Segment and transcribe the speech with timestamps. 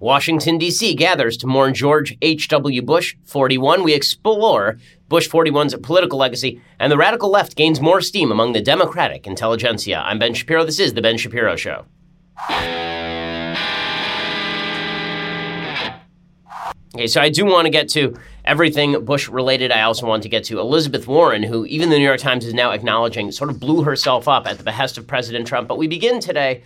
[0.00, 0.96] Washington, D.C.
[0.96, 2.82] gathers to mourn George H.W.
[2.82, 3.84] Bush 41.
[3.84, 4.76] We explore
[5.08, 10.02] Bush 41's political legacy, and the radical left gains more steam among the Democratic intelligentsia.
[10.04, 10.64] I'm Ben Shapiro.
[10.64, 11.84] This is The Ben Shapiro Show.
[16.96, 19.70] Okay, so I do want to get to everything Bush related.
[19.70, 22.52] I also want to get to Elizabeth Warren, who even the New York Times is
[22.52, 25.68] now acknowledging sort of blew herself up at the behest of President Trump.
[25.68, 26.64] But we begin today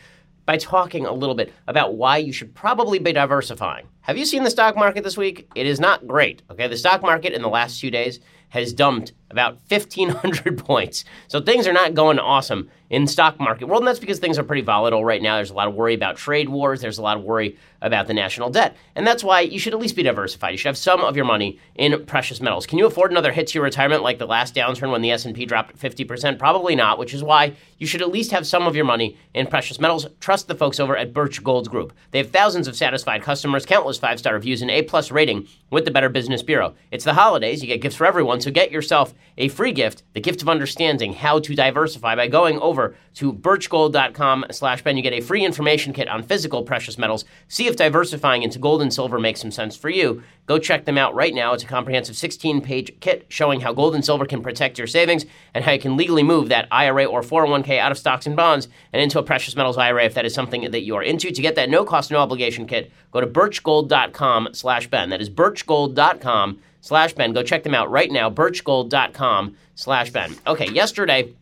[0.49, 3.87] by talking a little bit about why you should probably be diversifying.
[4.01, 5.47] Have you seen the stock market this week?
[5.55, 6.41] It is not great.
[6.51, 8.19] Okay, the stock market in the last two days
[8.49, 11.05] has dumped about 1,500 points.
[11.29, 14.43] So things are not going awesome in stock market world, and that's because things are
[14.43, 15.37] pretty volatile right now.
[15.37, 16.81] There's a lot of worry about trade wars.
[16.81, 19.79] There's a lot of worry about the national debt, and that's why you should at
[19.79, 20.51] least be diversified.
[20.51, 22.67] You should have some of your money in precious metals.
[22.67, 25.45] Can you afford another hit to your retirement like the last downturn when the S&P
[25.45, 26.39] dropped 50%?
[26.39, 29.47] Probably not, which is why you should at least have some of your money in
[29.47, 30.07] precious metals.
[30.19, 31.93] Trust the folks over at Birch Gold Group.
[32.11, 36.09] They have thousands of satisfied customers, countless five-star reviews, and A-plus rating with the Better
[36.09, 36.75] Business Bureau.
[36.91, 37.61] It's the holidays.
[37.61, 41.15] You get gifts for everyone, so get yourself a free gift, the gift of understanding
[41.15, 44.97] how to diversify by going over to birchgold.com slash Ben.
[44.97, 47.25] You get a free information kit on physical precious metals.
[47.47, 50.23] See if diversifying into gold and silver makes some sense for you.
[50.47, 51.53] Go check them out right now.
[51.53, 55.25] It's a comprehensive 16-page kit showing how gold and silver can protect your savings
[55.55, 58.69] and how you can legally move that IRA or 401k out of stocks and bonds
[58.93, 61.31] and into a precious metals IRA if that is something that you are into.
[61.31, 65.11] To get that no cost, no obligation kit, go to birchgold.com slash Ben.
[65.11, 67.33] That is birchgold.com slash Ben.
[67.33, 70.35] Go check them out right now, birchgold.com slash Ben.
[70.47, 71.35] Okay, yesterday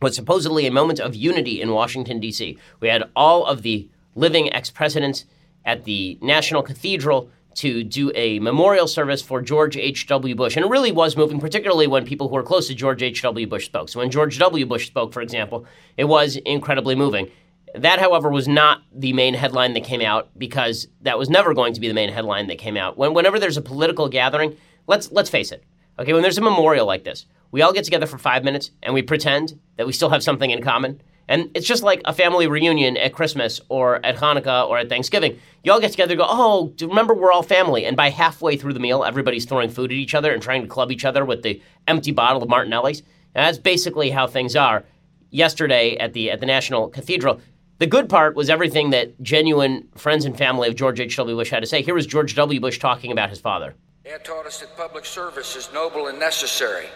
[0.00, 2.58] was supposedly a moment of unity in Washington, D.C.
[2.80, 5.24] We had all of the living ex presidents
[5.64, 10.34] at the National Cathedral to do a memorial service for George H.W.
[10.34, 10.56] Bush.
[10.56, 13.46] And it really was moving, particularly when people who were close to George H.W.
[13.46, 13.88] Bush spoke.
[13.88, 14.66] So when George W.
[14.66, 15.64] Bush spoke, for example,
[15.96, 17.30] it was incredibly moving.
[17.74, 21.74] That, however, was not the main headline that came out because that was never going
[21.74, 22.96] to be the main headline that came out.
[22.96, 25.64] When, whenever there's a political gathering, let's let's face it.
[25.98, 28.94] Okay, when there's a memorial like this, we all get together for five minutes and
[28.94, 31.00] we pretend that we still have something in common.
[31.28, 35.38] And it's just like a family reunion at Christmas or at Hanukkah or at Thanksgiving.
[35.62, 37.86] You all get together go, oh, remember we're all family.
[37.86, 40.68] And by halfway through the meal, everybody's throwing food at each other and trying to
[40.68, 43.00] club each other with the empty bottle of Martinelli's.
[43.34, 44.84] And that's basically how things are.
[45.30, 47.40] Yesterday at the at the National Cathedral,
[47.78, 51.36] the good part was everything that genuine friends and family of George H.W.
[51.36, 51.82] Bush had to say.
[51.82, 52.60] Here was George W.
[52.60, 53.74] Bush talking about his father.
[54.04, 56.86] Dad taught us that public service is noble and necessary,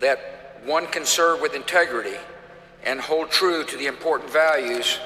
[0.00, 2.16] that one can serve with integrity
[2.84, 4.98] and hold true to the important values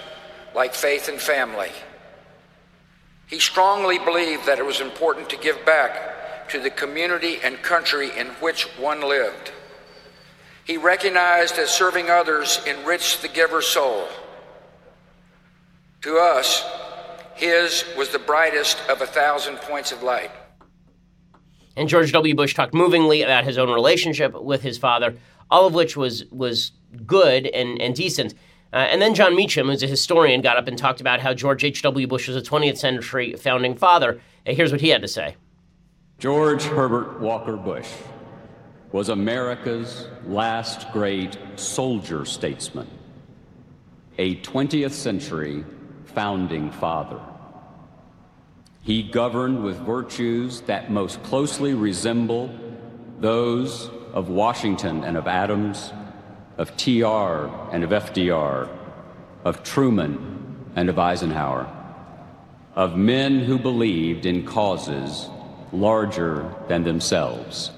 [0.54, 1.70] like faith and family.
[3.26, 8.10] He strongly believed that it was important to give back to the community and country
[8.16, 9.52] in which one lived.
[10.64, 14.08] He recognized that serving others enriched the giver's soul.
[16.02, 16.64] To us,
[17.34, 20.30] his was the brightest of a thousand points of light.
[21.76, 22.34] And George W.
[22.34, 25.14] Bush talked movingly about his own relationship with his father,
[25.50, 26.72] all of which was was
[27.06, 28.34] good and, and decent.
[28.72, 31.64] Uh, and then Jon Meacham, who's a historian, got up and talked about how George
[31.64, 32.06] H.W.
[32.06, 34.20] Bush was a 20th century founding father.
[34.46, 35.36] And here's what he had to say
[36.18, 37.88] George Herbert Walker Bush
[38.92, 42.88] was America's last great soldier statesman,
[44.18, 45.64] a 20th century
[46.14, 47.20] founding father.
[48.82, 52.50] He governed with virtues that most closely resemble
[53.18, 55.92] those of Washington and of Adams,
[56.56, 58.68] of TR and of FDR,
[59.44, 61.66] of Truman and of Eisenhower,
[62.74, 65.28] of men who believed in causes
[65.72, 67.70] larger than themselves.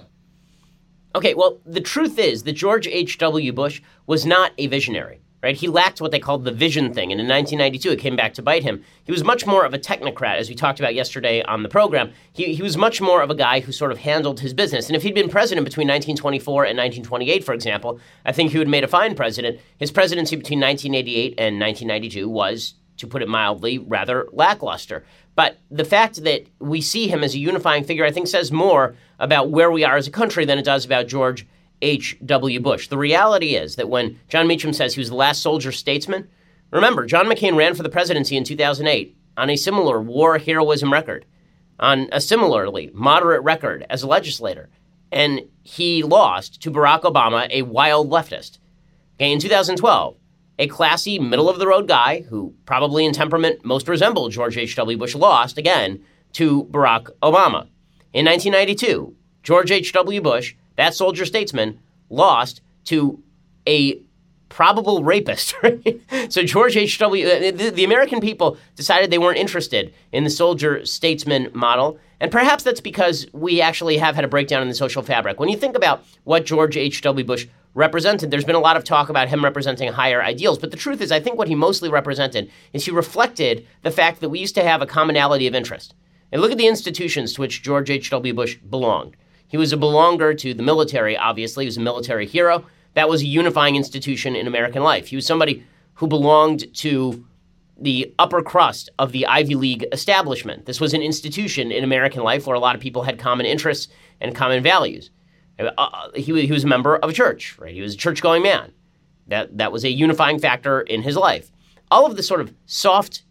[1.14, 3.53] Okay, well, the truth is that George H.W.
[3.53, 5.56] Bush was not a visionary right?
[5.56, 8.42] He lacked what they called the vision thing, and in 1992 it came back to
[8.42, 8.82] bite him.
[9.04, 12.12] He was much more of a technocrat, as we talked about yesterday on the program.
[12.32, 14.86] He, he was much more of a guy who sort of handled his business.
[14.86, 18.69] And if he'd been president between 1924 and 1928, for example, I think he would
[18.69, 19.60] have made a fine president.
[19.78, 25.04] His presidency between 1988 and 1992 was, to put it mildly, rather lackluster.
[25.34, 28.94] But the fact that we see him as a unifying figure, I think, says more
[29.19, 31.46] about where we are as a country than it does about George
[31.82, 32.61] H.W.
[32.61, 32.88] Bush.
[32.88, 36.29] The reality is that when Jon Meacham says he was the last soldier statesman,
[36.70, 41.26] remember, John McCain ran for the presidency in 2008 on a similar war heroism record,
[41.79, 44.70] on a similarly moderate record as a legislator,
[45.11, 48.58] and he lost to Barack Obama, a wild leftist.
[49.17, 50.17] Okay, in 2012,
[50.58, 54.96] a classy, middle of the road guy who probably in temperament most resembled George H.W.
[54.96, 56.02] Bush lost again
[56.32, 57.69] to Barack Obama.
[58.12, 60.20] In 1992, George H.W.
[60.20, 61.78] Bush that soldier statesman
[62.08, 63.22] lost to
[63.66, 64.00] a
[64.48, 65.54] probable rapist.
[66.28, 70.84] So George H.W., uh, the, the American people decided they weren't interested in the soldier
[70.86, 71.98] statesman model.
[72.20, 75.40] And perhaps that's because we actually have had a breakdown in the social fabric.
[75.40, 77.26] When you think about what George H.W.
[77.26, 80.58] Bush represented, there's been a lot of talk about him representing higher ideals.
[80.58, 84.20] But the truth is, I think what he mostly represented is he reflected the fact
[84.20, 85.94] that we used to have a commonality of interest.
[86.30, 88.32] And look at the institutions to which George H.W.
[88.32, 89.16] Bush belonged.
[89.52, 91.64] He was a belonger to the military, obviously.
[91.64, 92.64] He was a military hero.
[92.94, 95.08] That was a unifying institution in American life.
[95.08, 95.62] He was somebody
[95.93, 97.26] who belonged to
[97.78, 100.64] the upper crust of the Ivy League establishment.
[100.64, 103.93] This was an institution in American life where a lot of people had common interests
[104.22, 105.10] and common values.
[105.58, 107.75] Uh, uh he, he was a member of a church, right?
[107.75, 108.72] He was a church going man.
[109.26, 111.52] That, that was a unifying factor in his life.
[111.90, 113.22] All of the sort of soft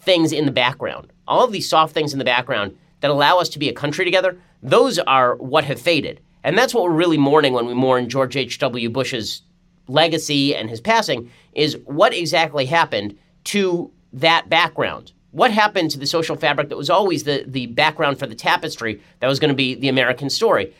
[0.00, 3.50] things in the background, all of these soft things in the background that allow us
[3.50, 6.20] to be a country together, those are what have faded.
[6.44, 8.90] And that's what we're really mourning when we mourn George H.W.
[8.90, 9.42] Bush's
[9.88, 15.12] legacy and his passing is what exactly happened to that background.
[15.32, 19.00] What happened to the social fabric that was always the, the background for the tapestry
[19.20, 20.74] that was going to be the American story?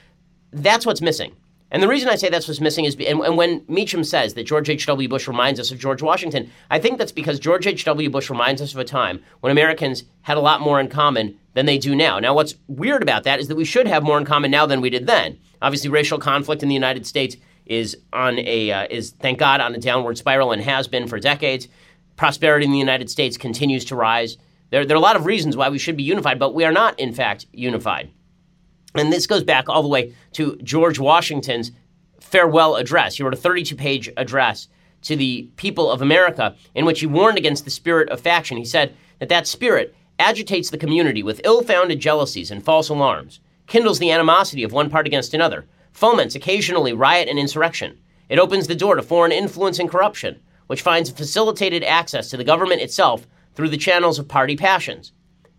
[0.52, 1.32] That's what's missing.
[1.70, 4.44] And the reason I say that's what's missing is, and, and when Meacham says that
[4.44, 5.08] George H.W.
[5.08, 8.08] Bush reminds us of George Washington, I think that's because George H.W.
[8.08, 11.66] Bush reminds us of a time when Americans had a lot more in common than
[11.66, 12.18] they do now.
[12.18, 14.80] Now, what's weird about that is that we should have more in common now than
[14.80, 15.38] we did then.
[15.60, 17.36] Obviously, racial conflict in the United States
[17.66, 21.18] is on a uh, is thank God on a downward spiral and has been for
[21.18, 21.68] decades.
[22.16, 24.38] Prosperity in the United States continues to rise.
[24.70, 26.72] There, there are a lot of reasons why we should be unified, but we are
[26.72, 28.10] not, in fact, unified.
[28.94, 31.72] And this goes back all the way to George Washington's
[32.20, 33.16] farewell address.
[33.16, 34.68] He wrote a 32 page address
[35.02, 38.56] to the people of America in which he warned against the spirit of faction.
[38.56, 43.40] He said that that spirit agitates the community with ill founded jealousies and false alarms,
[43.66, 47.98] kindles the animosity of one part against another, foments occasionally riot and insurrection.
[48.28, 52.44] It opens the door to foreign influence and corruption, which finds facilitated access to the
[52.44, 55.12] government itself through the channels of party passions.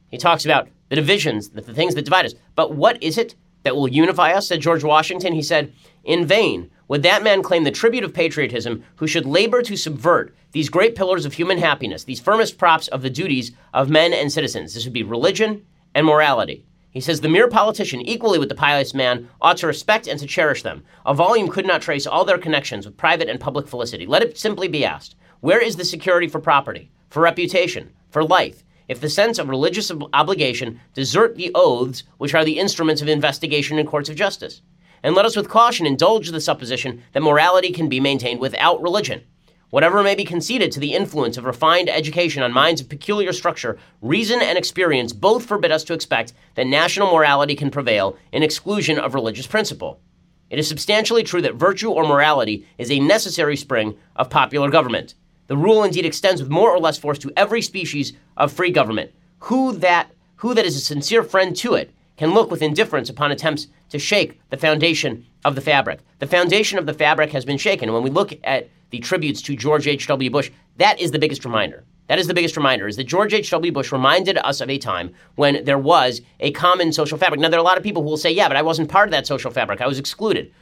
[0.07, 2.36] He talks about the divisions, the, the things that divide us.
[2.56, 4.47] But what is it that will unify us?
[4.47, 5.33] said George Washington.
[5.33, 9.62] He said, In vain would that man claim the tribute of patriotism who should labor
[9.62, 13.89] to subvert these great pillars of human happiness, these firmest props of the duties of
[13.89, 14.74] men and citizens.
[14.74, 16.65] This would be religion and morality.
[16.92, 20.25] He says the mere politician, equally with the pious man, ought to respect and to
[20.25, 20.83] cherish them.
[21.06, 24.07] A volume could not trace all their connections with private and public felicity.
[24.07, 28.63] Let it simply be asked where is the security for property, for reputation, for life,
[28.89, 33.80] if the sense of religious obligation desert the oaths which are the instruments of investigation
[33.80, 34.62] in courts of justice.
[35.01, 39.21] And let us with caution indulge the supposition that morality can be maintained without religion.
[39.69, 43.77] Whatever may be conceded to the influence of refined education on minds of peculiar structure,
[44.01, 48.97] reason and experience both forbid us to expect that national morality can prevail in exclusion
[48.97, 50.01] of religious principle.
[50.50, 55.13] It is substantially true that virtue or morality is a necessary spring of popular government.
[55.49, 59.11] The rule indeed extends with more or less force to every species of free government.
[59.39, 63.31] Who that who that is a sincere friend to it can look with indifference upon
[63.31, 66.01] attempts to shake the foundation of the fabric.
[66.19, 67.91] The foundation of the fabric has been shaken.
[67.91, 70.29] When we look at the tributes to George H.W.
[70.29, 71.83] Bush, that is the biggest reminder.
[72.07, 73.71] That is the biggest reminder, is that George H.W.
[73.71, 77.39] Bush reminded us of a time when there was a common social fabric.
[77.39, 79.07] Now, there are a lot of people who will say, yeah, but I wasn't part
[79.07, 79.81] of that social fabric.
[79.81, 80.53] I was excluded.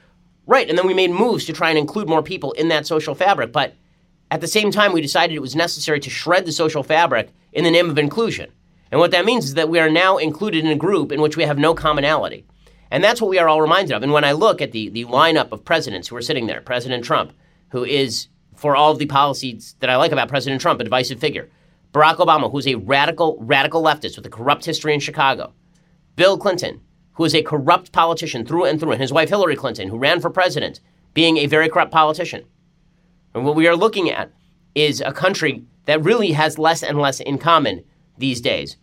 [0.45, 3.15] Right, and then we made moves to try and include more people in that social
[3.15, 3.51] fabric.
[3.51, 3.75] But
[4.29, 7.63] at the same time, we decided it was necessary to shred the social fabric in
[7.63, 8.51] the name of inclusion.
[8.91, 11.37] And what that means is that we are now included in a group in which
[11.37, 12.45] we have no commonality.
[12.91, 14.03] And that's what we are all reminded of.
[14.03, 17.03] And when I look at the, the lineup of presidents who are sitting there, President
[17.03, 17.33] Trump,
[17.69, 21.19] who is, for all of the policies that I like about President Trump, a divisive
[21.19, 21.49] figure,
[21.93, 25.53] Barack Obama, who's a radical, radical leftist with a corrupt history in Chicago,
[26.15, 26.81] Bill Clinton,
[27.13, 30.21] who is a corrupt politician through and through, and his wife Hillary Clinton, who ran
[30.21, 30.79] for president,
[31.13, 32.45] being a very corrupt politician.
[33.37, 34.31] And what we are looking at
[34.73, 37.83] is a country that really has less and less in common
[38.17, 38.77] these days.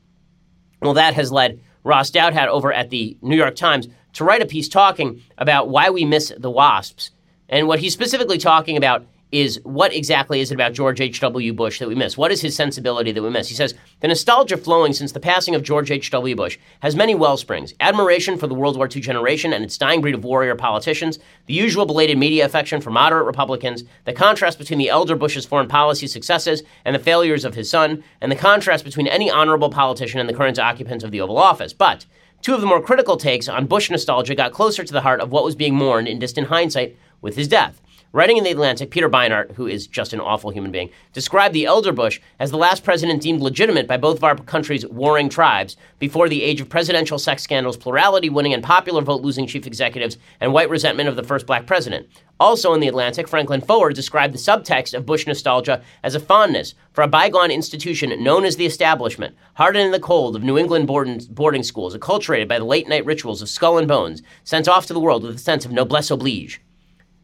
[0.81, 4.47] Well, that has led Ross Douthat over at the New York Times to write a
[4.47, 7.11] piece talking about why we miss the WASPs.
[7.49, 9.05] And what he's specifically talking about
[9.35, 11.53] is what exactly is it about George H.W.
[11.55, 12.17] Bush that we miss?
[12.17, 13.49] What is his sensibility that we miss?
[13.49, 16.37] He says the nostalgia flowing since the passing of George H.W.
[16.37, 20.01] Bush has many well springs admiration for the World War II generation and its dying
[20.01, 24.79] breed of warrior politicians, the usual belated media affection for moderate Republicans, the contrast between
[24.79, 28.85] the elder Bush's foreign policy successes and the failures of his son, and the contrast
[28.85, 31.73] between any honorable politician and the current occupants of the Oval Office.
[31.73, 32.07] But
[32.41, 35.33] two of the more critical takes on Bush nostalgia got closer to the heart of
[35.33, 37.81] what was being mourned in distant hindsight with his death.
[38.15, 41.67] Writing in The Atlantic, Peter Beinart, who is just an awful human being, described the
[41.67, 45.77] elder Bush as the last president deemed legitimate by both of our country's warring tribes
[45.99, 50.17] before the age of presidential sex scandals, plurality winning and popular vote losing chief executives,
[50.41, 52.07] and white resentment of the first black president.
[52.39, 56.77] Also in The Atlantic, Franklin Foer described the subtext of Bush nostalgia as a fondness
[56.93, 60.87] for a bygone institution known as the establishment, hardened in the cold of New England
[60.87, 64.93] boarding schools, acculturated by the late night rituals of skull and bones, sent off to
[64.93, 66.61] the world with a sense of noblesse oblige.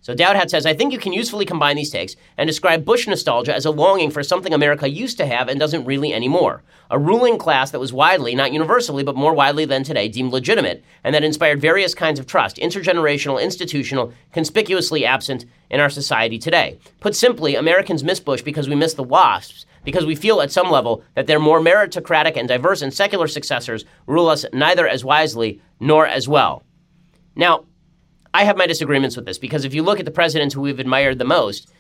[0.02, 3.54] So Douthat says, I think you can usefully combine these takes and describe Bush nostalgia
[3.54, 6.62] as a longing for something America used to have and doesn't really anymore.
[6.90, 10.83] A ruling class that was widely, not universally, but more widely than today, deemed legitimate,
[11.04, 16.78] and that inspired various kinds of trust, intergenerational, institutional, conspicuously absent in our society today.
[17.00, 20.71] Put simply, Americans miss Bush because we miss the WASPs, because we feel at some
[20.71, 25.61] level that their more meritocratic and diverse and secular successors rule us neither as wisely
[25.78, 26.62] nor as well.
[27.37, 27.66] Now,
[28.32, 30.78] I have my disagreements with this because if you look at the presidents who we've
[30.78, 31.70] admired the most,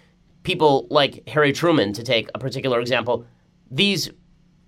[0.42, 3.24] people like Harry Truman, to take a particular example,
[3.70, 4.10] these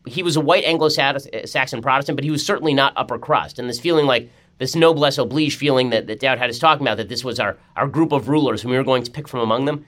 [0.06, 3.58] he was a white Anglo-Saxon Protestant, but he was certainly not upper crust.
[3.60, 7.08] And this feeling like this noblesse oblige feeling that, that Douthat is talking about, that
[7.08, 9.64] this was our, our group of rulers whom we were going to pick from among
[9.64, 9.84] them,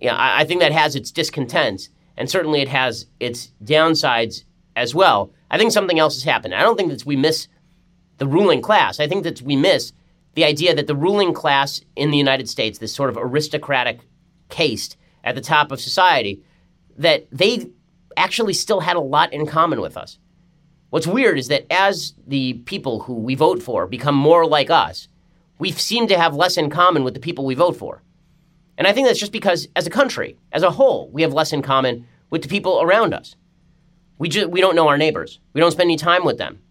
[0.00, 4.94] yeah, I, I think that has its discontents, and certainly it has its downsides as
[4.94, 5.32] well.
[5.50, 6.54] I think something else has happened.
[6.54, 7.46] I don't think that we miss
[8.16, 9.00] the ruling class.
[9.00, 9.92] I think that we miss
[10.34, 14.00] the idea that the ruling class in the United States, this sort of aristocratic
[14.48, 16.42] caste at the top of society,
[16.96, 17.66] that they
[18.16, 20.18] actually still had a lot in common with us.
[20.90, 25.08] What's weird is that as the people who we vote for become more like us,
[25.58, 28.02] we seem to have less in common with the people we vote for.
[28.76, 31.52] And I think that's just because, as a country, as a whole, we have less
[31.52, 33.36] in common with the people around us.
[34.18, 35.40] We, just, we don't know our neighbors.
[35.52, 36.61] We don't spend any time with them.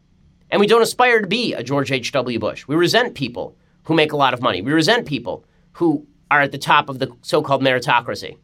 [0.52, 2.38] And we don't aspire to be a George H.W.
[2.38, 2.68] Bush.
[2.68, 4.62] We resent people who make a lot of money.
[4.62, 8.38] We resent people who are at the top of the so called meritocracy.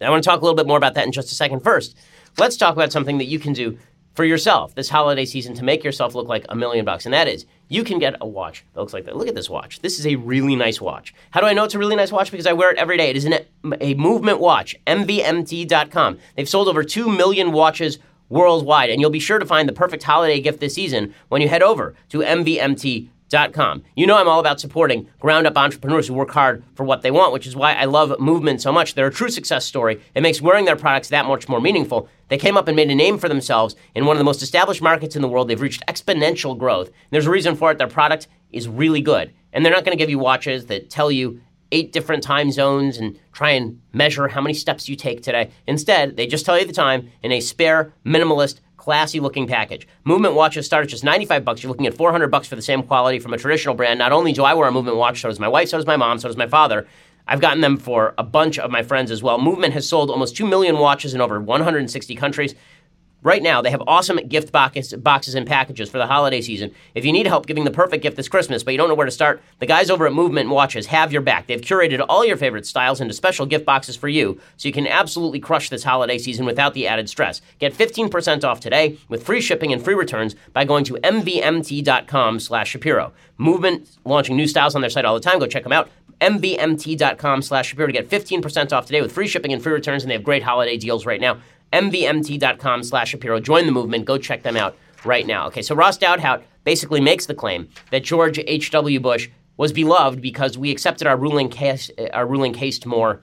[0.00, 1.60] I want to talk a little bit more about that in just a second.
[1.60, 1.96] First,
[2.38, 3.78] let's talk about something that you can do
[4.14, 7.04] for yourself this holiday season to make yourself look like a million bucks.
[7.04, 9.16] And that is, you can get a watch that looks like that.
[9.16, 9.80] Look at this watch.
[9.80, 11.14] This is a really nice watch.
[11.32, 12.30] How do I know it's a really nice watch?
[12.30, 13.10] Because I wear it every day.
[13.10, 13.34] It is an,
[13.80, 16.18] a movement watch, MVMT.com.
[16.36, 17.98] They've sold over 2 million watches
[18.28, 18.90] worldwide.
[18.90, 21.62] And you'll be sure to find the perfect holiday gift this season when you head
[21.62, 23.82] over to MVMT.com.
[23.96, 27.10] You know I'm all about supporting ground up entrepreneurs who work hard for what they
[27.10, 28.94] want, which is why I love Movement so much.
[28.94, 30.00] They're a true success story.
[30.14, 32.08] It makes wearing their products that much more meaningful.
[32.28, 34.82] They came up and made a name for themselves in one of the most established
[34.82, 35.48] markets in the world.
[35.48, 36.88] They've reached exponential growth.
[36.88, 37.78] And there's a reason for it.
[37.78, 39.32] Their product is really good.
[39.52, 41.40] And they're not going to give you watches that tell you
[41.72, 45.50] eight different time zones and try and measure how many steps you take today.
[45.66, 49.88] Instead, they just tell you the time in a spare, minimalist, classy looking package.
[50.04, 51.62] Movement watches start at just 95 bucks.
[51.62, 53.98] You're looking at 400 bucks for the same quality from a traditional brand.
[53.98, 55.96] Not only do I wear a Movement watch, so does my wife, so does my
[55.96, 56.86] mom, so does my father.
[57.26, 59.38] I've gotten them for a bunch of my friends as well.
[59.38, 62.54] Movement has sold almost 2 million watches in over 160 countries.
[63.24, 66.74] Right now, they have awesome gift boxes and packages for the holiday season.
[66.94, 69.06] If you need help giving the perfect gift this Christmas, but you don't know where
[69.06, 71.46] to start, the guys over at Movement Watches have your back.
[71.46, 74.86] They've curated all your favorite styles into special gift boxes for you, so you can
[74.86, 77.40] absolutely crush this holiday season without the added stress.
[77.60, 82.68] Get 15% off today with free shipping and free returns by going to mvmt.com slash
[82.68, 83.14] Shapiro.
[83.38, 85.38] Movement launching new styles on their site all the time.
[85.38, 85.88] Go check them out
[86.20, 90.10] mvmt.com slash Shapiro to get 15% off today with free shipping and free returns, and
[90.10, 91.38] they have great holiday deals right now
[91.74, 93.40] mvmt.com slash Shapiro.
[93.40, 94.04] Join the movement.
[94.04, 95.46] Go check them out right now.
[95.48, 99.00] Okay, so Ross Douthat basically makes the claim that George H.W.
[99.00, 103.22] Bush was beloved because we accepted our ruling case, uh, our ruling caste more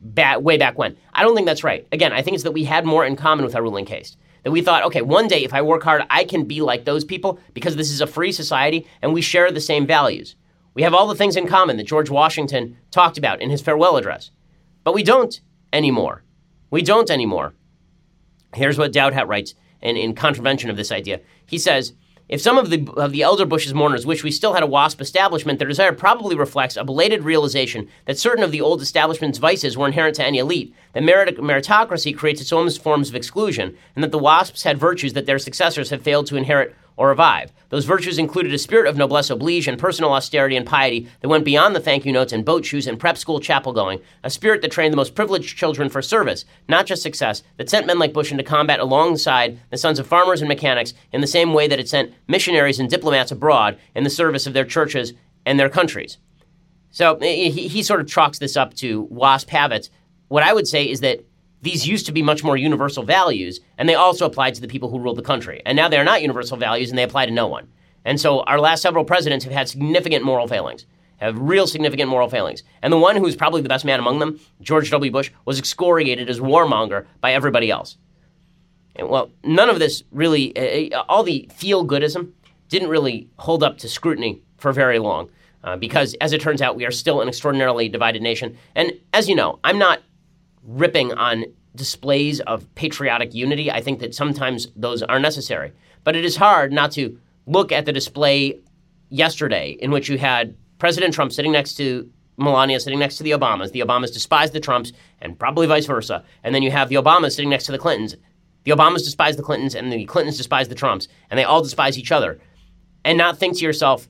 [0.00, 0.96] back, way back when.
[1.12, 1.86] I don't think that's right.
[1.92, 4.16] Again, I think it's that we had more in common with our ruling case.
[4.44, 7.04] That we thought, okay, one day if I work hard, I can be like those
[7.04, 10.36] people because this is a free society and we share the same values.
[10.74, 13.96] We have all the things in common that George Washington talked about in his farewell
[13.96, 14.30] address.
[14.84, 15.40] But we don't
[15.72, 16.22] anymore.
[16.70, 17.54] We don't anymore.
[18.54, 21.20] Here's what Douthat writes in, in contravention of this idea.
[21.46, 21.92] He says,
[22.28, 25.00] if some of the, of the elder Bush's mourners wish we still had a WASP
[25.00, 29.78] establishment, their desire probably reflects a belated realization that certain of the old establishment's vices
[29.78, 34.04] were inherent to any elite, that merit- meritocracy creates its own forms of exclusion, and
[34.04, 37.52] that the WASPs had virtues that their successors have failed to inherit or revive.
[37.70, 41.44] Those virtues included a spirit of noblesse oblige and personal austerity and piety that went
[41.44, 44.62] beyond the thank you notes and boat shoes and prep school chapel going, a spirit
[44.62, 48.12] that trained the most privileged children for service, not just success, that sent men like
[48.12, 51.78] Bush into combat alongside the sons of farmers and mechanics in the same way that
[51.78, 55.12] it sent missionaries and diplomats abroad in the service of their churches
[55.46, 56.18] and their countries.
[56.90, 59.88] So he, he sort of chalks this up to WASP habits.
[60.26, 61.24] What I would say is that
[61.62, 64.88] these used to be much more universal values, and they also applied to the people
[64.88, 65.60] who ruled the country.
[65.66, 67.68] And now they are not universal values, and they apply to no one.
[68.04, 70.86] And so our last several presidents have had significant moral failings.
[71.18, 72.62] have real significant moral failings.
[72.82, 75.10] And the one who's probably the best man among them, George W.
[75.10, 77.98] Bush, was excoriated as warmonger by everybody else.
[78.96, 82.32] And, well, none of this really, uh, all the feel goodism
[82.68, 85.28] didn't really hold up to scrutiny for very long.
[85.64, 88.56] Uh, because, as it turns out, we are still an extraordinarily divided nation.
[88.76, 90.00] And as you know, I'm not
[90.68, 93.70] ripping on displays of patriotic unity.
[93.70, 95.72] I think that sometimes those are necessary.
[96.04, 98.60] But it is hard not to look at the display
[99.08, 102.08] yesterday in which you had President Trump sitting next to
[102.38, 103.72] Melania sitting next to the Obamas.
[103.72, 106.24] The Obamas despise the Trumps, and probably vice versa.
[106.44, 108.16] And then you have the Obamas sitting next to the Clintons.
[108.64, 111.98] The Obamas despise the Clintons, and the Clintons despise the Trumps, and they all despise
[111.98, 112.38] each other.
[113.04, 114.08] And not think to yourself,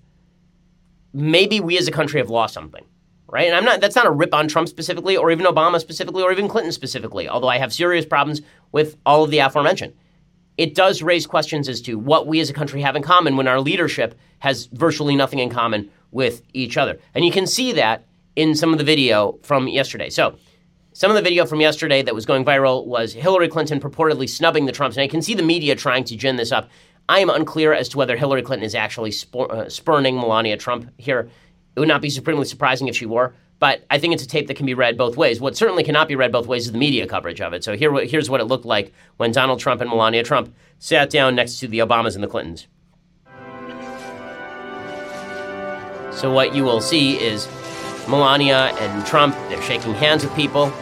[1.13, 2.85] maybe we as a country have lost something,
[3.29, 3.47] right?
[3.47, 3.81] And I'm not.
[3.81, 7.29] That's not a rip on Trump specifically, or even Obama specifically, or even Clinton specifically.
[7.29, 8.43] Although I have serious problems
[8.73, 9.95] with all of the aforementioned.
[10.57, 13.47] It does raise questions as to what we as a country have in common when
[13.47, 16.99] our leadership has virtually nothing in common with each other.
[17.15, 18.05] And you can see that
[18.35, 20.11] in some of the video from yesterday.
[20.11, 20.37] So,
[20.93, 24.67] some of the video from yesterday that was going viral was Hillary Clinton purportedly snubbing
[24.67, 24.97] the Trumps.
[24.97, 26.69] And I can see the media trying to gin this up.
[27.09, 31.31] I am unclear as to whether Hillary Clinton is actually uh, spurning Melania Trump here.
[31.79, 34.49] It would not be supremely surprising if she were, but I think it's a tape
[34.49, 35.41] that can be read both ways.
[35.41, 37.63] What certainly cannot be read both ways is the media coverage of it.
[37.63, 41.37] So here, here's what it looked like when Donald Trump and Melania Trump sat down
[41.37, 42.67] next to the Obamas and the Clintons.
[46.11, 47.47] So what you will see is
[48.09, 50.73] Melania and Trump, they're shaking hands with people,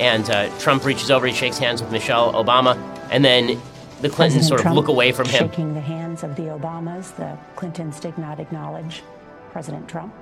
[0.00, 2.78] and uh, Trump reaches over, he shakes hands with Michelle Obama,
[3.10, 3.60] and then
[4.00, 5.50] the Clintons President sort Trump of look away from him.
[5.50, 9.02] Shaking the hands of the Obamas, the Clintons did not acknowledge
[9.52, 10.14] President Trump.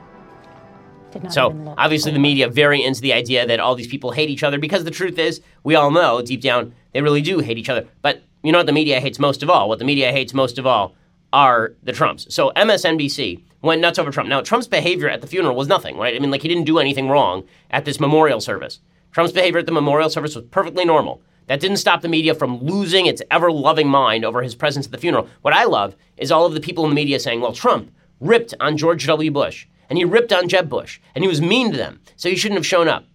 [1.31, 4.59] So obviously, the media very into the idea that all these people hate each other
[4.59, 7.87] because the truth is, we all know deep down they really do hate each other.
[8.03, 9.69] But you know what the media hates most of all?
[9.69, 10.95] What the media hates most of all
[11.33, 12.33] are the Trumps.
[12.33, 14.29] So MSNBC went nuts over Trump.
[14.29, 16.15] Now Trump's behavior at the funeral was nothing, right?
[16.15, 18.81] I mean, like he didn't do anything wrong at this memorial service.
[19.11, 21.23] Trump's behavior at the memorial service was perfectly normal.
[21.47, 24.93] That didn't stop the media from losing its ever loving mind over his presence at
[24.93, 25.29] the funeral.
[25.43, 28.55] What I love is all of the people in the media saying, well, Trump ripped
[28.61, 29.31] on George W.
[29.31, 32.35] Bush, and he ripped on Jeb Bush, and he was mean to them, so he
[32.35, 33.07] shouldn't have shown up.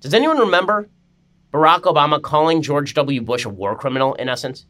[0.00, 0.90] Does anyone remember
[1.54, 3.22] Barack Obama calling George W.
[3.22, 4.66] Bush a war criminal, in essence?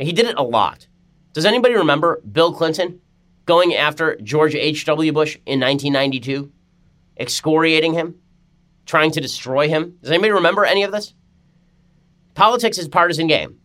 [0.00, 0.88] He did it a lot.
[1.32, 3.00] Does anybody remember Bill Clinton
[3.46, 5.12] going after George H.W.
[5.12, 6.50] Bush in 1992,
[7.18, 8.16] excoriating him,
[8.84, 9.96] trying to destroy him?
[10.02, 11.14] Does anybody remember any of this?
[12.34, 13.60] Politics is partisan game.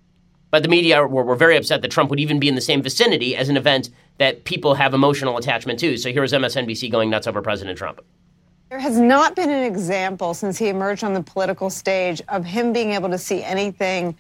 [0.52, 2.82] But the media were, were very upset that Trump would even be in the same
[2.82, 5.98] vicinity as an event that people have emotional attachment to.
[5.98, 8.02] So here's MSNBC going nuts over President Trump.
[8.70, 12.74] There has not been an example since he emerged on the political stage of him
[12.74, 14.16] being able to see anything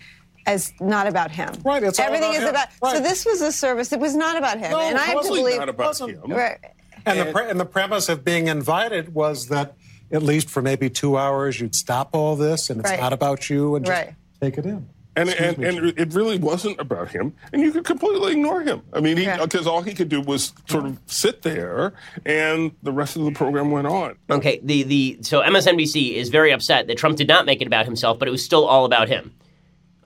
[0.46, 1.54] as not about him.
[1.64, 2.50] Right, it's all everything about is him.
[2.82, 2.96] about.
[2.96, 3.92] So this was a service.
[3.92, 5.58] It was not about him, No, and I have to totally believe.
[5.60, 6.32] not about Wasn't- him.
[6.32, 6.58] Right.
[7.06, 9.76] And the, pre- and the premise of being invited was that
[10.12, 13.00] at least for maybe two hours you'd stop all this and it's Right.
[13.00, 14.16] not about you and just Right.
[14.42, 14.90] take it in.
[15.16, 17.34] And, Excuse and, me, and it really wasn't about him.
[17.52, 18.84] And you could completely ignore him.
[18.94, 19.44] I mean, Yeah.
[19.44, 21.94] because all he could do was sort of sit there,
[22.26, 24.16] and the rest of the program went on.
[24.30, 27.86] Okay, the, the so MSNBC is very upset that Trump did not make it about
[27.86, 29.34] himself, but it was still all about him.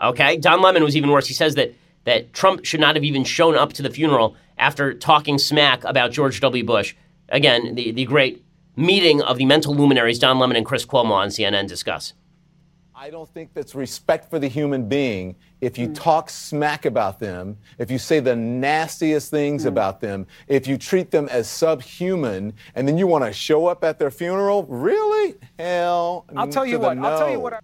[0.02, 1.28] Okay, Don Lemon was even worse.
[1.28, 1.74] He says that
[2.06, 6.12] that Trump should not have even shown up to the funeral after talking smack about
[6.12, 6.64] George W.
[6.64, 6.96] Bush.
[7.30, 8.44] Again, the, the great
[8.76, 12.14] meeting of the mental luminaries Don Lemon and Chris Cuomo on CNN discuss.
[12.96, 15.94] I don't think that's respect for the human being if you hmm.
[15.94, 19.70] talk smack about them, if you say the nastiest things hmm.
[19.70, 23.84] about them, if you treat them as subhuman, and then you want to show up
[23.84, 24.66] at their funeral.
[24.66, 25.36] Really?
[25.58, 26.26] Hell.
[26.36, 26.98] I'll tell you the what.
[27.00, 27.54] I'll tell you what.
[27.54, 27.60] I-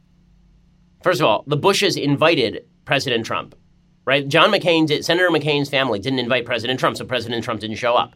[1.03, 3.55] First of all, the Bushes invited President Trump,
[4.05, 4.27] right?
[4.27, 7.95] John McCain, did, Senator McCain's family didn't invite President Trump, so President Trump didn't show
[7.95, 8.15] up.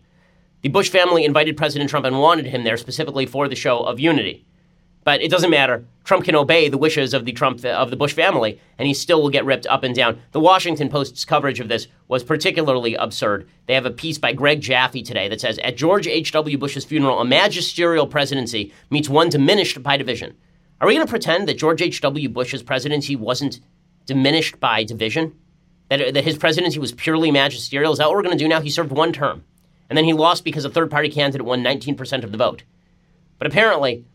[0.63, 3.99] The Bush family invited President Trump and wanted him there specifically for the show of
[3.99, 4.45] unity.
[5.03, 5.85] But it doesn't matter.
[6.03, 9.21] Trump can obey the wishes of the Trump of the Bush family, and he still
[9.21, 10.19] will get ripped up and down.
[10.31, 13.47] The Washington Post's coverage of this was particularly absurd.
[13.67, 16.57] They have a piece by Greg Jaffe today that says, "At George H.W.
[16.57, 20.35] Bush's funeral, a magisterial presidency meets one diminished by division."
[20.81, 22.27] Are we going to pretend that George H.W.
[22.29, 23.61] Bush's presidency wasn't
[24.05, 25.33] diminished by division?
[25.89, 27.93] That, that his presidency was purely magisterial?
[27.93, 28.59] Is that what we're going to do now?
[28.59, 29.43] He served one term,
[29.89, 32.63] and then he lost because a third party candidate won 19% of the vote.
[33.37, 34.05] But apparently,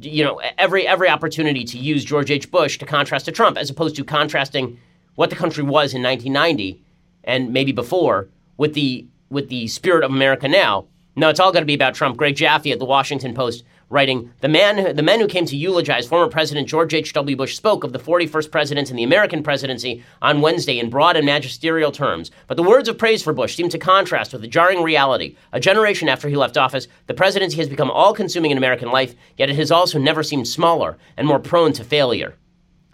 [0.00, 2.50] you know, every every opportunity to use George H.
[2.50, 4.78] Bush to contrast to Trump, as opposed to contrasting
[5.14, 6.82] what the country was in 1990
[7.24, 10.86] and maybe before with the with the spirit of America now.
[11.16, 12.16] No, it's all going to be about Trump.
[12.16, 16.06] Greg Jaffe at the Washington Post writing, the, man, the men who came to eulogize
[16.06, 17.36] former President George H.W.
[17.36, 21.24] Bush spoke of the 41st president and the American presidency on Wednesday in broad and
[21.24, 22.30] magisterial terms.
[22.46, 25.36] But the words of praise for Bush seem to contrast with the jarring reality.
[25.52, 29.14] A generation after he left office, the presidency has become all consuming in American life,
[29.36, 32.34] yet it has also never seemed smaller and more prone to failure.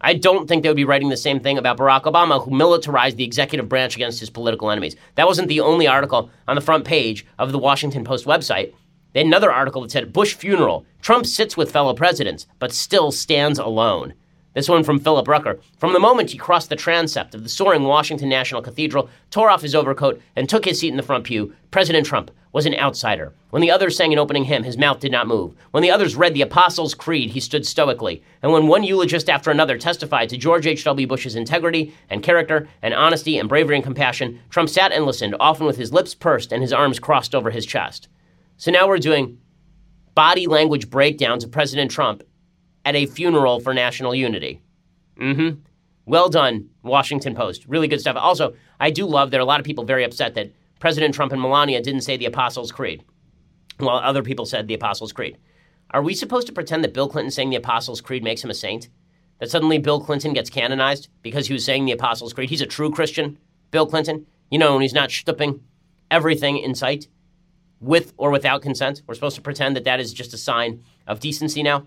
[0.00, 3.16] I don't think they would be writing the same thing about Barack Obama, who militarized
[3.16, 4.96] the executive branch against his political enemies.
[5.14, 8.74] That wasn't the only article on the front page of the Washington Post website.
[9.14, 10.84] Had another article that said Bush funeral.
[11.00, 14.14] Trump sits with fellow presidents, but still stands alone.
[14.54, 15.60] This one from Philip Rucker.
[15.78, 19.62] From the moment he crossed the transept of the soaring Washington National Cathedral, tore off
[19.62, 23.32] his overcoat, and took his seat in the front pew, President Trump was an outsider.
[23.50, 25.56] When the others sang an opening hymn, his mouth did not move.
[25.72, 28.22] When the others read the Apostles' Creed, he stood stoically.
[28.42, 31.06] And when one eulogist after another testified to George H.W.
[31.08, 35.66] Bush's integrity and character and honesty and bravery and compassion, Trump sat and listened, often
[35.66, 38.06] with his lips pursed and his arms crossed over his chest.
[38.56, 39.38] So now we're doing
[40.14, 42.22] body language breakdowns of President Trump
[42.84, 44.60] at a funeral for national unity.
[45.16, 45.60] Mm hmm.
[46.06, 47.64] Well done, Washington Post.
[47.66, 48.16] Really good stuff.
[48.16, 51.32] Also, I do love there are a lot of people very upset that President Trump
[51.32, 53.02] and Melania didn't say the Apostles' Creed,
[53.78, 55.38] while other people said the Apostles' Creed.
[55.92, 58.54] Are we supposed to pretend that Bill Clinton saying the Apostles' Creed makes him a
[58.54, 58.88] saint?
[59.38, 62.50] That suddenly Bill Clinton gets canonized because he was saying the Apostles' Creed?
[62.50, 63.38] He's a true Christian,
[63.70, 64.26] Bill Clinton.
[64.50, 65.60] You know, when he's not stooping
[66.10, 67.08] everything in sight,
[67.84, 69.02] with or without consent.
[69.06, 71.86] We're supposed to pretend that that is just a sign of decency now.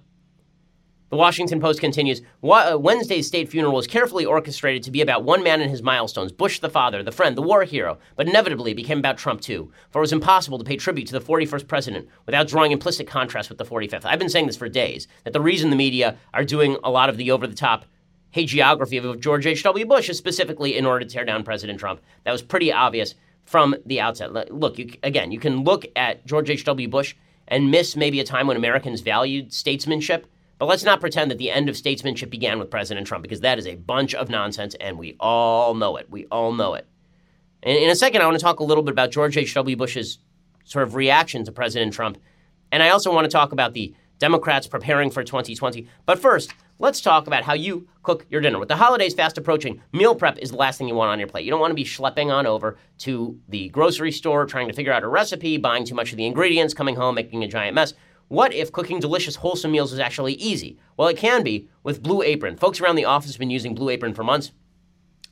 [1.10, 5.42] The Washington Post continues uh, Wednesday's state funeral was carefully orchestrated to be about one
[5.42, 9.00] man and his milestones Bush the father, the friend, the war hero, but inevitably became
[9.00, 12.50] about Trump too, for it was impossible to pay tribute to the 41st president without
[12.50, 14.04] drawing implicit contrast with the 45th.
[14.04, 17.08] I've been saying this for days, that the reason the media are doing a lot
[17.08, 17.86] of the over the top
[18.36, 19.86] hagiography of George H.W.
[19.86, 22.02] Bush is specifically in order to tear down President Trump.
[22.26, 23.16] That was pretty obvious
[23.48, 24.54] from the outset.
[24.54, 26.88] Look, you, again, you can look at George H.W.
[26.88, 27.16] Bush
[27.48, 30.28] and miss maybe a time when Americans valued statesmanship
[30.60, 33.60] but let's not pretend that the end of statesmanship began with President Trump because that
[33.60, 36.10] is a bunch of nonsense and we all know it.
[36.10, 36.88] We all know it.
[37.62, 39.76] And in a second, I want to talk a little bit about George H.W.
[39.76, 40.20] Bush's
[40.64, 42.18] sort of reaction to President Trump.
[42.72, 45.88] And I also want to talk about the Democrats preparing for 2020.
[46.06, 48.60] But first, let's talk about how you cook your dinner.
[48.60, 51.28] With the holidays fast approaching, meal prep is the last thing you want on your
[51.28, 51.46] plate.
[51.46, 54.94] You don't want to be schlepping on over to the grocery store, trying to figure
[54.94, 57.94] out a recipe, buying too much of the ingredients, coming home, making a giant mess.
[58.30, 60.78] What if cooking delicious, wholesome meals is actually easy?
[60.98, 62.58] Well, it can be with Blue Apron.
[62.58, 64.52] Folks around the office have been using Blue Apron for months.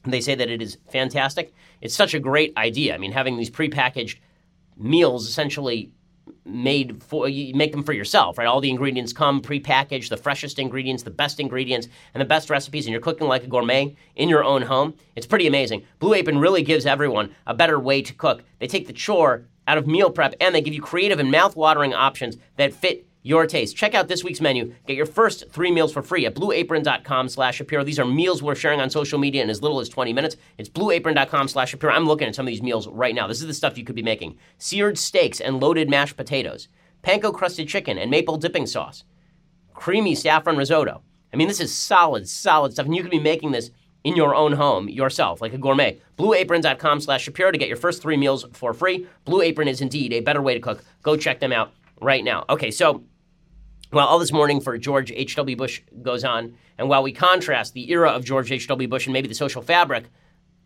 [0.06, 1.54] And they say that it is fantastic.
[1.82, 2.94] It's such a great idea.
[2.94, 4.20] I mean, having these prepackaged
[4.78, 5.92] meals essentially
[6.46, 8.48] made for you make them for yourself, right?
[8.48, 12.86] All the ingredients come prepackaged, the freshest ingredients, the best ingredients, and the best recipes,
[12.86, 14.96] and you're cooking like a gourmet in your own home.
[15.16, 15.86] It's pretty amazing.
[16.00, 18.44] Blue Apron really gives everyone a better way to cook.
[18.60, 21.94] They take the chore out of meal prep, and they give you creative and mouth-watering
[21.94, 23.76] options that fit your taste.
[23.76, 24.72] Check out this week's menu.
[24.86, 27.84] Get your first three meals for free at blueapron.com slash Shapiro.
[27.84, 30.36] These are meals we're sharing on social media in as little as 20 minutes.
[30.60, 31.92] It's blueapron.com slash Shapiro.
[31.92, 33.26] I'm looking at some of these meals right now.
[33.26, 34.38] This is the stuff you could be making.
[34.60, 36.68] Seared steaks and loaded mashed potatoes.
[37.02, 39.04] Panko crusted chicken and maple dipping sauce.
[39.74, 41.02] Creamy saffron risotto.
[41.34, 42.86] I mean, this is solid, solid stuff.
[42.86, 43.72] And you could be making this
[44.04, 46.00] in your own home yourself, like a gourmet.
[46.20, 49.08] BlueApron.com slash Shapiro to get your first three meals for free.
[49.26, 50.84] Blue Apron is indeed a better way to cook.
[51.02, 52.46] Go check them out right now.
[52.50, 53.04] Okay, so
[53.91, 55.56] well, all this morning for George H.W.
[55.56, 58.88] Bush goes on, and while we contrast the era of George H.W.
[58.88, 60.06] Bush and maybe the social fabric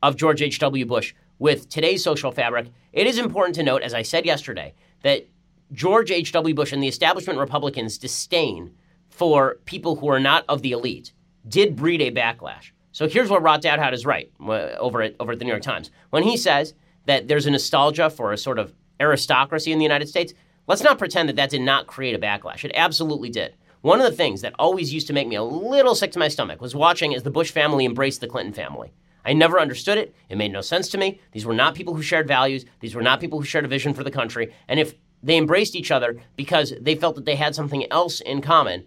[0.01, 0.86] of George H.W.
[0.86, 5.27] Bush with today's social fabric, it is important to note, as I said yesterday, that
[5.71, 6.55] George H.W.
[6.55, 8.73] Bush and the establishment Republicans' disdain
[9.10, 11.13] for people who are not of the elite
[11.47, 12.71] did breed a backlash.
[12.91, 15.62] So here's what Ross Douthat is right uh, over at, over at the New York
[15.62, 15.91] Times.
[16.10, 16.73] When he says
[17.05, 20.34] that there's a nostalgia for a sort of aristocracy in the United States,
[20.69, 22.63] let's not pretend that that did not create a backlash.
[22.63, 23.55] It absolutely did.
[23.82, 26.29] One of the things that always used to make me a little sick to my
[26.29, 28.93] stomach was watching as the Bush family embraced the Clinton family.
[29.25, 30.15] I never understood it.
[30.29, 31.19] It made no sense to me.
[31.34, 32.65] These were not people who shared values.
[32.79, 34.53] These were not people who shared a vision for the country.
[34.67, 38.41] And if they embraced each other because they felt that they had something else in
[38.41, 38.86] common,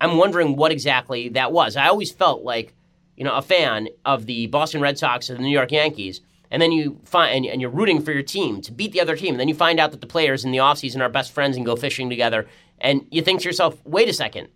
[0.00, 1.76] I'm wondering what exactly that was.
[1.76, 2.74] I always felt like
[3.16, 6.20] you know, a fan of the Boston Red Sox or the New York Yankees,
[6.52, 9.16] and then you find and, and, you're rooting for your team to beat the other
[9.16, 11.56] team, and then you find out that the players in the offseason are best friends
[11.56, 12.46] and go fishing together,
[12.78, 14.48] and you think to yourself, wait a second,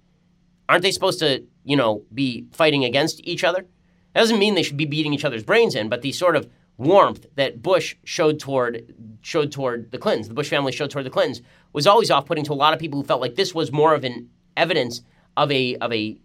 [0.69, 3.67] aren't they supposed to, you know, be fighting against each other?
[4.13, 6.49] That doesn't mean they should be beating each other's brains in, but the sort of
[6.77, 11.11] warmth that Bush showed toward showed toward the Clintons, the Bush family showed toward the
[11.11, 11.41] Clintons,
[11.73, 14.05] was always off-putting to a lot of people who felt like this was more of
[14.05, 15.01] an evidence
[15.39, 16.19] of a of a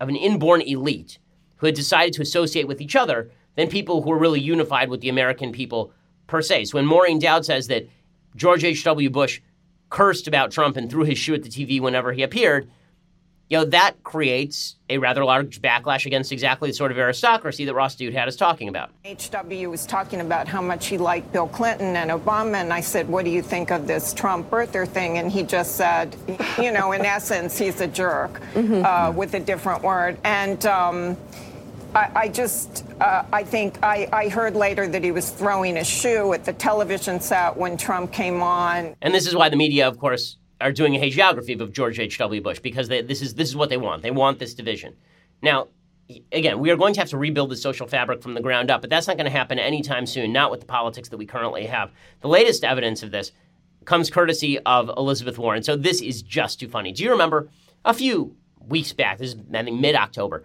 [0.00, 1.18] of an inborn elite
[1.56, 5.00] who had decided to associate with each other than people who are really unified with
[5.00, 5.92] the American people
[6.26, 6.66] per se.
[6.66, 7.88] So when Maureen Dowd says that
[8.36, 9.10] George H.W.
[9.10, 9.40] Bush
[9.90, 12.70] cursed about Trump and threw his shoe at the TV whenever he appeared,
[13.50, 17.74] you know, that creates a rather large backlash against exactly the sort of aristocracy that
[17.74, 18.92] Ross Douthat is talking about.
[19.04, 23.08] HW was talking about how much he liked Bill Clinton and Obama, and I said,
[23.08, 25.18] What do you think of this Trump birther thing?
[25.18, 26.14] And he just said,
[26.62, 28.84] You know, in essence, he's a jerk mm-hmm.
[28.84, 30.16] uh, with a different word.
[30.22, 31.16] And, um,
[31.94, 35.84] I, I, just, uh, I think I, I, heard later that he was throwing a
[35.84, 38.94] shoe at the television set when Trump came on.
[39.02, 42.40] And this is why the media, of course, are doing a hagiography of George H.W.
[42.42, 44.02] Bush because they, this is this is what they want.
[44.02, 44.94] They want this division.
[45.42, 45.68] Now,
[46.32, 48.80] again, we are going to have to rebuild the social fabric from the ground up,
[48.82, 50.32] but that's not going to happen anytime soon.
[50.32, 51.90] Not with the politics that we currently have.
[52.20, 53.32] The latest evidence of this
[53.84, 55.62] comes courtesy of Elizabeth Warren.
[55.62, 56.92] So this is just too funny.
[56.92, 57.48] Do you remember
[57.84, 59.18] a few weeks back?
[59.18, 60.44] This is I think mid October.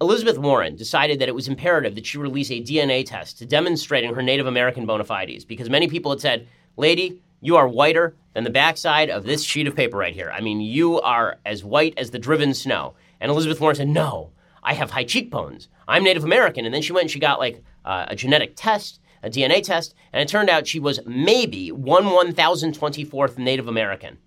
[0.00, 4.14] Elizabeth Warren decided that it was imperative that she release a DNA test to demonstrating
[4.14, 8.44] her Native American bona fides because many people had said, "Lady, you are whiter than
[8.44, 10.32] the backside of this sheet of paper right here.
[10.34, 12.94] I mean, you are as white as the driven snow.
[13.20, 15.68] And Elizabeth Warren said, No, I have high cheekbones.
[15.86, 16.64] I'm Native American.
[16.64, 19.94] And then she went and she got like uh, a genetic test, a DNA test,
[20.12, 24.18] and it turned out she was maybe one 1024th Native American.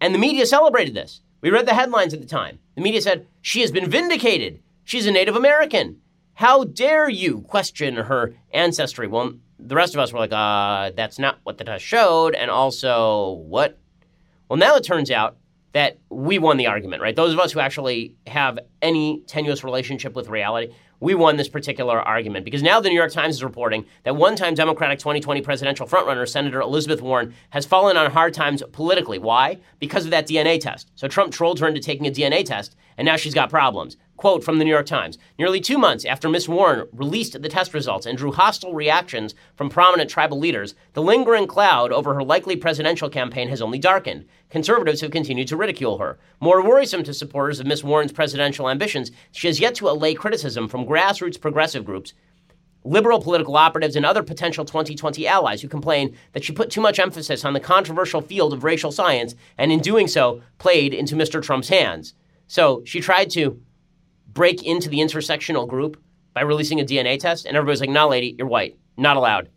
[0.00, 1.22] And the media celebrated this.
[1.40, 2.58] We read the headlines at the time.
[2.74, 4.60] The media said, She has been vindicated.
[4.84, 6.00] She's a Native American.
[6.34, 9.06] How dare you question her ancestry?
[9.06, 12.34] Well, the rest of us were like, uh, that's not what the test showed.
[12.34, 13.78] And also, what?
[14.48, 15.38] Well, now it turns out
[15.72, 17.16] that we won the argument, right?
[17.16, 22.00] Those of us who actually have any tenuous relationship with reality, we won this particular
[22.00, 25.86] argument because now the New York Times is reporting that one time Democratic 2020 presidential
[25.86, 29.18] frontrunner, Senator Elizabeth Warren, has fallen on hard times politically.
[29.18, 29.58] Why?
[29.80, 30.90] Because of that DNA test.
[30.94, 33.96] So Trump trolled her into taking a DNA test, and now she's got problems.
[34.16, 37.74] Quote from the New York Times Nearly two months after Miss Warren released the test
[37.74, 42.54] results and drew hostile reactions from prominent tribal leaders, the lingering cloud over her likely
[42.54, 44.24] presidential campaign has only darkened.
[44.50, 46.18] Conservatives have continued to ridicule her.
[46.40, 50.68] More worrisome to supporters of Miss Warren's presidential ambitions, she has yet to allay criticism
[50.68, 52.14] from grassroots progressive groups
[52.84, 56.98] liberal political operatives and other potential 2020 allies who complain that she put too much
[56.98, 61.42] emphasis on the controversial field of racial science and in doing so played into Mr.
[61.42, 62.14] Trump's hands.
[62.46, 63.60] So she tried to
[64.34, 66.02] break into the intersectional group
[66.34, 69.48] by releasing a DNA test, and everybody's like, "Nah, lady, you're white, not allowed."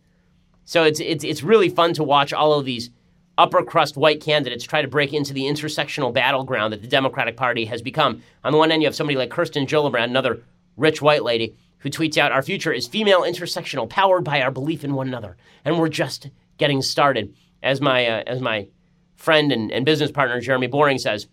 [0.64, 2.90] So it's it's it's really fun to watch all of these
[3.36, 7.64] upper crust white candidates try to break into the intersectional battleground that the Democratic Party
[7.66, 8.22] has become.
[8.44, 10.42] On the one end, you have somebody like Kirsten Gillibrand, another
[10.76, 14.84] rich white lady, who tweets out, "Our future is female intersectional, powered by our belief
[14.84, 18.68] in one another, and we're just getting started." As my uh, as my
[19.16, 21.26] friend and, and business partner Jeremy Boring says,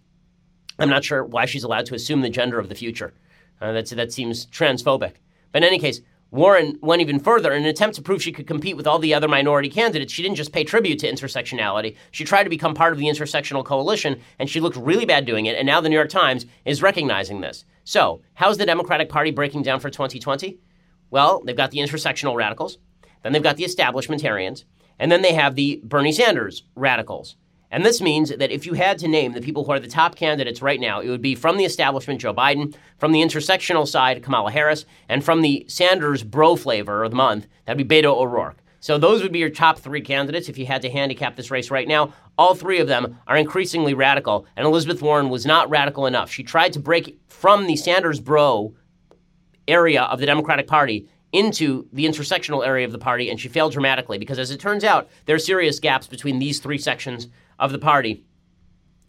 [0.79, 3.13] I'm not sure why she's allowed to assume the gender of the future.
[3.61, 5.13] Uh, that seems transphobic.
[5.51, 7.53] But in any case, Warren went even further.
[7.53, 10.21] In an attempt to prove she could compete with all the other minority candidates, she
[10.21, 11.95] didn't just pay tribute to intersectionality.
[12.11, 15.45] She tried to become part of the intersectional coalition, and she looked really bad doing
[15.45, 15.55] it.
[15.55, 17.63] And now the New York Times is recognizing this.
[17.85, 20.59] So, how's the Democratic Party breaking down for 2020?
[21.09, 22.79] Well, they've got the intersectional radicals,
[23.23, 24.65] then they've got the establishmentarians,
[24.99, 27.37] and then they have the Bernie Sanders radicals.
[27.75, 30.15] And this means that if you had to name the people who are the top
[30.15, 34.23] candidates right now, it would be from the establishment, Joe Biden, from the intersectional side,
[34.23, 38.63] Kamala Harris, and from the Sanders bro flavor of the month, that'd be Beto O'Rourke.
[38.79, 41.69] So those would be your top three candidates if you had to handicap this race
[41.69, 42.13] right now.
[42.37, 46.31] All three of them are increasingly radical, and Elizabeth Warren was not radical enough.
[46.31, 48.73] She tried to break from the Sanders bro
[49.67, 53.73] area of the Democratic Party into the intersectional area of the party, and she failed
[53.73, 57.27] dramatically because, as it turns out, there are serious gaps between these three sections
[57.59, 58.23] of the party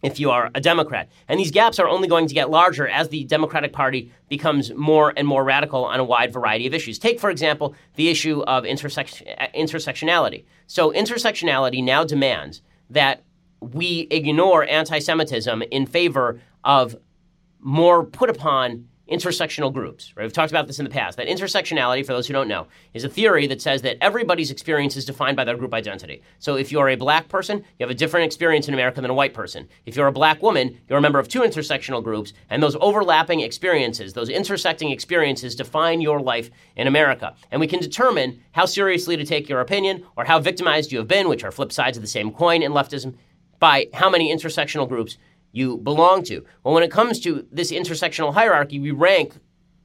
[0.03, 1.09] if you are a Democrat.
[1.27, 5.13] And these gaps are only going to get larger as the Democratic Party becomes more
[5.15, 6.99] and more radical on a wide variety of issues.
[6.99, 10.43] Take, for example, the issue of intersectionality.
[10.67, 13.23] So, intersectionality now demands that
[13.61, 16.97] we ignore anti Semitism in favor of
[17.59, 20.13] more put upon intersectional groups.
[20.15, 20.23] Right?
[20.23, 21.17] We've talked about this in the past.
[21.17, 24.95] That intersectionality, for those who don't know, is a theory that says that everybody's experience
[24.95, 26.21] is defined by their group identity.
[26.39, 29.15] So if you're a black person, you have a different experience in America than a
[29.15, 29.67] white person.
[29.85, 33.39] If you're a black woman, you're a member of two intersectional groups, and those overlapping
[33.41, 37.35] experiences, those intersecting experiences, define your life in America.
[37.51, 41.07] And we can determine how seriously to take your opinion or how victimized you have
[41.07, 43.15] been, which are flip sides of the same coin in leftism,
[43.59, 45.17] by how many intersectional groups
[45.57, 46.45] you belong to.
[46.63, 49.33] Well, when it comes to this intersectional hierarchy, we rank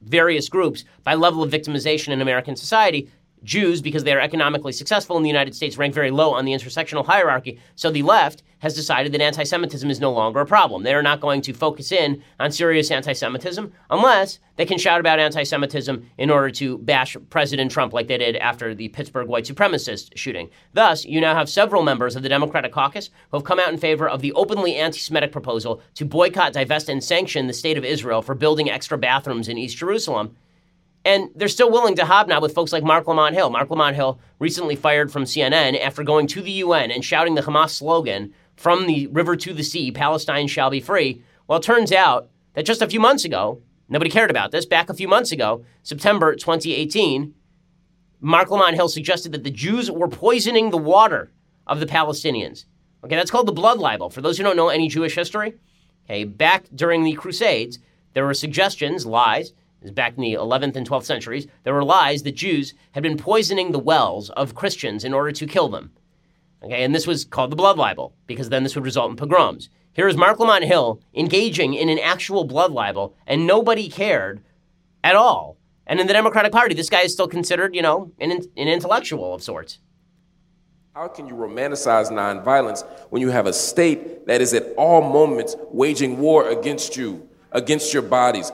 [0.01, 3.09] various groups by level of victimization in American society.
[3.43, 6.53] Jews, because they are economically successful in the United States, rank very low on the
[6.53, 7.59] intersectional hierarchy.
[7.75, 10.83] So the left has decided that anti Semitism is no longer a problem.
[10.83, 15.01] They are not going to focus in on serious anti Semitism unless they can shout
[15.01, 19.27] about anti Semitism in order to bash President Trump like they did after the Pittsburgh
[19.27, 20.49] white supremacist shooting.
[20.71, 23.77] Thus, you now have several members of the Democratic caucus who have come out in
[23.77, 27.83] favor of the openly anti Semitic proposal to boycott, divest, and sanction the state of
[27.83, 30.37] Israel for building extra bathrooms in East Jerusalem.
[31.05, 33.49] And they're still willing to hobnob with folks like Marc Lamont Hill.
[33.49, 37.41] Marc Lamont Hill recently fired from CNN after going to the UN and shouting the
[37.41, 41.23] Hamas slogan from the river to the sea, Palestine shall be free.
[41.47, 44.89] Well, it turns out that just a few months ago, nobody cared about this, back
[44.89, 47.33] a few months ago, September 2018,
[48.19, 51.31] Marc Lamont Hill suggested that the Jews were poisoning the water
[51.67, 52.65] of the Palestinians.
[53.03, 54.09] Okay, that's called the blood libel.
[54.09, 55.55] For those who don't know any Jewish history,
[56.05, 57.79] okay, back during the Crusades,
[58.13, 59.51] there were suggestions, lies,
[59.91, 63.71] back in the 11th and 12th centuries, there were lies that Jews had been poisoning
[63.71, 65.91] the wells of Christians in order to kill them.
[66.63, 69.69] Okay, and this was called the blood libel because then this would result in pogroms.
[69.93, 74.41] Here is Marc Lamont Hill engaging in an actual blood libel, and nobody cared
[75.03, 75.57] at all.
[75.85, 79.33] And in the Democratic Party, this guy is still considered, you know, an, an intellectual
[79.33, 79.79] of sorts.
[80.95, 85.55] How can you romanticize nonviolence when you have a state that is at all moments
[85.71, 88.51] waging war against you, against your bodies,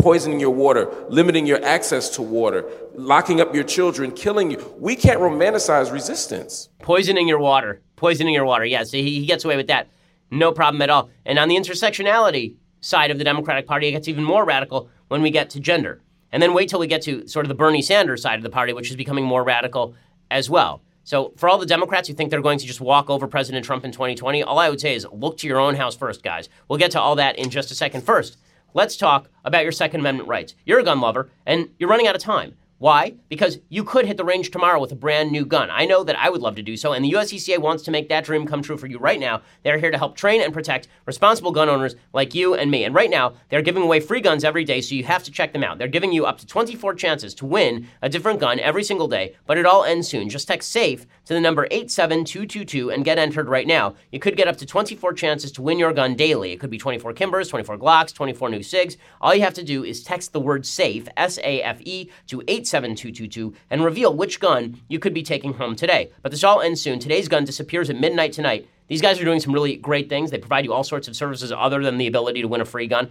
[0.00, 4.74] poisoning your water, limiting your access to water, locking up your children, killing you.
[4.78, 6.68] We can't romanticize resistance.
[6.80, 7.82] Poisoning your water.
[7.96, 8.64] Poisoning your water.
[8.64, 9.88] Yes, he, he gets away with that.
[10.30, 11.10] No problem at all.
[11.26, 15.22] And on the intersectionality side of the Democratic Party, it gets even more radical when
[15.22, 16.00] we get to gender.
[16.32, 18.50] And then wait till we get to sort of the Bernie Sanders side of the
[18.50, 19.94] party, which is becoming more radical
[20.30, 20.82] as well.
[21.02, 23.84] So, for all the Democrats who think they're going to just walk over President Trump
[23.84, 26.48] in 2020, all I would say is look to your own house first, guys.
[26.68, 28.02] We'll get to all that in just a second.
[28.02, 28.36] First,
[28.74, 30.54] let's talk about your Second Amendment rights.
[30.64, 32.56] You're a gun lover, and you're running out of time.
[32.80, 33.16] Why?
[33.28, 35.68] Because you could hit the range tomorrow with a brand new gun.
[35.70, 38.08] I know that I would love to do so, and the USCCA wants to make
[38.08, 39.42] that dream come true for you right now.
[39.62, 42.84] They're here to help train and protect responsible gun owners like you and me.
[42.84, 45.52] And right now, they're giving away free guns every day, so you have to check
[45.52, 45.76] them out.
[45.76, 49.36] They're giving you up to 24 chances to win a different gun every single day,
[49.44, 50.30] but it all ends soon.
[50.30, 53.94] Just text SAFE to the number 87222 and get entered right now.
[54.10, 56.52] You could get up to 24 chances to win your gun daily.
[56.52, 58.96] It could be 24 Kimbers, 24 Glocks, 24 new SIGs.
[59.20, 62.42] All you have to do is text the word SAFE, S A F E, to
[62.70, 66.10] 87222 and reveal which gun you could be taking home today.
[66.22, 66.98] But this all ends soon.
[66.98, 68.68] Today's gun disappears at midnight tonight.
[68.88, 70.30] These guys are doing some really great things.
[70.30, 72.86] They provide you all sorts of services other than the ability to win a free
[72.86, 73.10] gun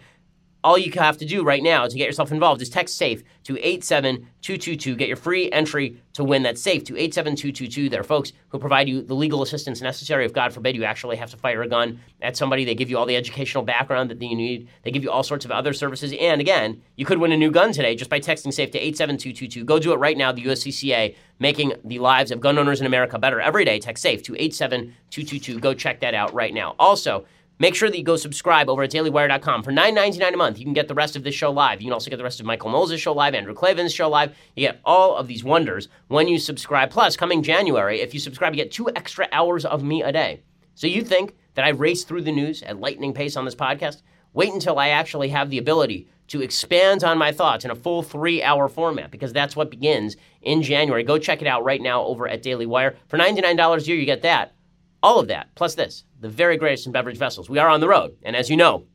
[0.64, 3.58] all you have to do right now to get yourself involved is text SAFE to
[3.58, 4.96] 87222.
[4.96, 7.90] Get your free entry to win that SAFE to 87222.
[7.90, 11.16] There are folks who provide you the legal assistance necessary if, God forbid, you actually
[11.16, 12.66] have to fire a gun at somebody.
[12.66, 14.68] They give you all the educational background that you need.
[14.84, 16.14] They give you all sorts of other services.
[16.20, 19.64] And again, you could win a new gun today just by texting SAFE to 87222.
[19.64, 20.34] Go do it right now.
[20.34, 23.80] The USCCA making the lives of gun owners in America better every day.
[23.80, 25.60] Text SAFE to 87222.
[25.60, 26.76] Go check that out right now.
[26.78, 27.26] Also,
[27.62, 29.64] Make sure that you go subscribe over at dailywire.com.
[29.64, 31.82] For $9.99 a month, you can get the rest of this show live.
[31.82, 34.34] You can also get the rest of Michael Knowles' show live, Andrew Klavan's show live.
[34.56, 36.90] You get all of these wonders when you subscribe.
[36.90, 40.42] Plus, coming January, if you subscribe, you get two extra hours of me a day.
[40.74, 44.04] So you think that I race through the news at lightning pace on this podcast?
[44.32, 48.04] Wait until I actually have the ability to expand on my thoughts in a full
[48.04, 51.04] three hour format because that's what begins in January.
[51.04, 52.96] Go check it out right now over at Daily Wire.
[53.08, 54.54] For $99 a year, you get that.
[55.02, 57.50] All of that, plus this the very greatest in beverage vessels.
[57.50, 58.18] We are on the road.
[58.24, 58.86] And as you know,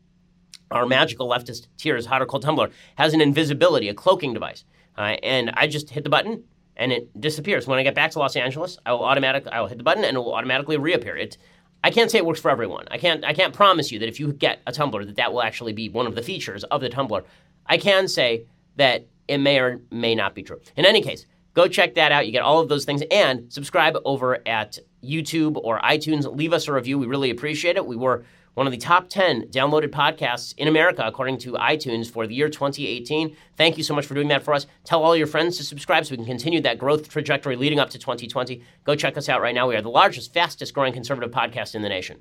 [0.71, 4.65] our magical leftist Tears hot or cold tumbler has an invisibility, a cloaking device.
[4.97, 6.45] Uh, and I just hit the button
[6.77, 7.67] and it disappears.
[7.67, 10.05] When I get back to Los Angeles, I will automatically I will hit the button
[10.05, 11.17] and it will automatically reappear.
[11.17, 11.39] It
[11.83, 12.87] I can't say it works for everyone.
[12.91, 15.43] I can't I can't promise you that if you get a tumbler that that will
[15.43, 17.25] actually be one of the features of the tumbler.
[17.67, 20.61] I can say that it may or may not be true.
[20.77, 22.27] In any case, go check that out.
[22.27, 26.33] You get all of those things and subscribe over at YouTube or iTunes.
[26.35, 26.99] Leave us a review.
[26.99, 27.87] We really appreciate it.
[27.87, 32.27] We were one of the top 10 downloaded podcasts in America, according to iTunes, for
[32.27, 33.37] the year 2018.
[33.57, 34.67] Thank you so much for doing that for us.
[34.85, 37.91] Tell all your friends to subscribe so we can continue that growth trajectory leading up
[37.91, 38.63] to 2020.
[38.85, 39.69] Go check us out right now.
[39.69, 42.21] We are the largest, fastest growing conservative podcast in the nation.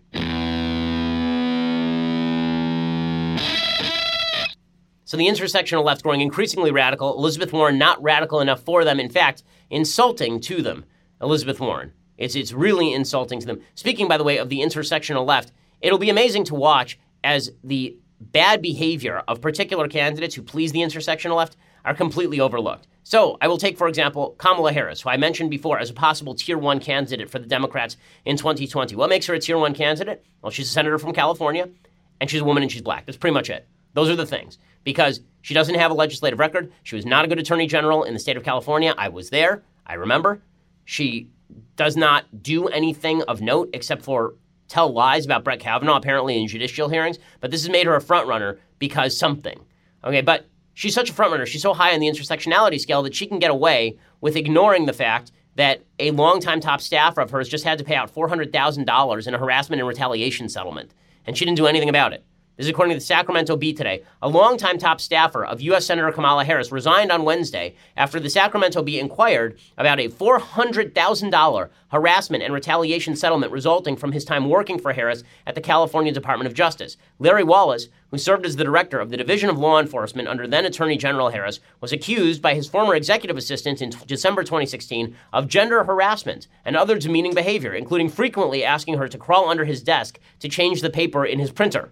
[5.06, 7.16] So the intersectional left growing increasingly radical.
[7.16, 9.00] Elizabeth Warren not radical enough for them.
[9.00, 10.86] In fact, insulting to them.
[11.22, 11.94] Elizabeth Warren.
[12.24, 13.62] It's, it's really insulting to them.
[13.76, 17.98] Speaking, by the way, of the intersectional left, it'll be amazing to watch as the
[18.20, 22.88] bad behavior of particular candidates who please the intersectional left are completely overlooked.
[23.06, 26.36] So, I will take, for example, Kamala Harris, who I mentioned before as a possible
[26.36, 28.96] tier one candidate for the Democrats in 2020.
[28.96, 30.24] What makes her a tier one candidate?
[30.42, 31.70] Well, she's a senator from California,
[32.22, 33.06] and she's a woman and she's black.
[33.06, 33.68] That's pretty much it.
[33.94, 34.58] Those are the things.
[34.86, 36.72] Because she doesn't have a legislative record.
[36.84, 38.96] She was not a good attorney general in the state of California.
[38.98, 39.64] I was there.
[39.86, 40.42] I remember.
[40.86, 41.30] She
[41.76, 44.36] does not do anything of note except for
[44.68, 48.02] tell lies about Brett Kavanaugh apparently in judicial hearings, but this has made her a
[48.02, 49.60] front runner because something.
[50.04, 51.46] Okay, but she's such a front runner.
[51.46, 54.94] She's so high on the intersectionality scale that she can get away with ignoring the
[54.94, 59.34] fact that a longtime top staffer of hers just had to pay out $400,000 in
[59.34, 60.94] a harassment and retaliation settlement,
[61.26, 62.26] and she didn't do anything about it.
[62.56, 64.04] This is according to the Sacramento Bee today.
[64.22, 65.88] A longtime top staffer of U.S.
[65.88, 72.44] Senator Kamala Harris resigned on Wednesday after the Sacramento Bee inquired about a $400,000 harassment
[72.44, 76.54] and retaliation settlement resulting from his time working for Harris at the California Department of
[76.54, 76.96] Justice.
[77.18, 80.64] Larry Wallace, who served as the director of the Division of Law Enforcement under then
[80.64, 85.48] Attorney General Harris, was accused by his former executive assistant in t- December 2016 of
[85.48, 90.20] gender harassment and other demeaning behavior, including frequently asking her to crawl under his desk
[90.38, 91.90] to change the paper in his printer.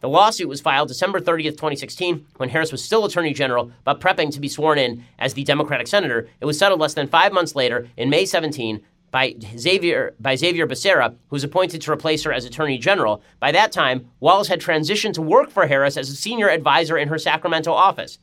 [0.00, 4.30] The lawsuit was filed December 30th, 2016, when Harris was still Attorney General but prepping
[4.32, 6.28] to be sworn in as the Democratic senator.
[6.40, 10.66] It was settled less than five months later, in May 17, by Xavier by Xavier
[10.66, 13.22] Becerra, who was appointed to replace her as Attorney General.
[13.40, 17.08] By that time, Wallace had transitioned to work for Harris as a senior advisor in
[17.08, 18.18] her Sacramento office.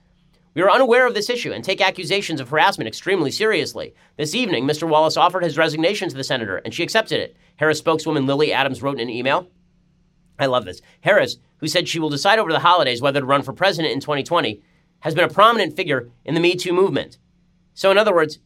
[0.53, 3.95] We are unaware of this issue and take accusations of harassment extremely seriously.
[4.17, 4.87] This evening, Mr.
[4.87, 7.35] Wallace offered his resignation to the senator, and she accepted it.
[7.55, 9.47] Harris spokeswoman Lily Adams wrote in an email.
[10.39, 10.81] I love this.
[11.01, 13.99] Harris, who said she will decide over the holidays whether to run for president in
[13.99, 14.61] 2020,
[15.01, 17.17] has been a prominent figure in the Me Too movement.
[17.73, 18.39] So, in other words,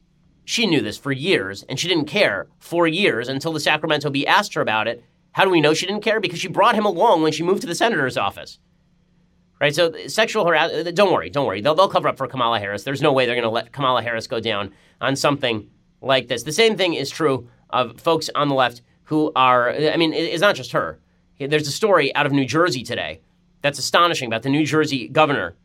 [0.44, 4.26] she knew this for years and she didn't care for years until the Sacramento Bee
[4.26, 5.04] asked her about it.
[5.34, 6.20] How do we know she didn't care?
[6.20, 8.60] Because she brought him along when she moved to the senator's office.
[9.60, 9.76] Right?
[9.76, 11.62] So, uh, sexual harassment, uh, don't worry, don't worry.
[11.62, 12.84] They'll, they'll cover up for Kamala Harris.
[12.84, 15.70] There's no way they're going to let Kamala Harris go down on something
[16.02, 16.44] like this.
[16.44, 20.42] The same thing is true of folks on the left who are, I mean, it's
[20.42, 21.00] not just her.
[21.40, 23.22] There's a story out of New Jersey today
[23.62, 25.56] that's astonishing about the New Jersey governor,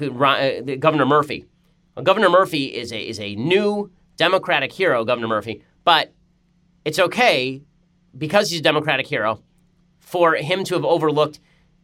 [0.00, 1.46] uh, Governor Murphy.
[1.94, 6.12] Well, governor Murphy is a, is a new Democratic hero, Governor Murphy, but
[6.84, 7.62] it's okay
[8.16, 9.42] because he's a Democratic hero
[9.98, 11.40] for him to have overlooked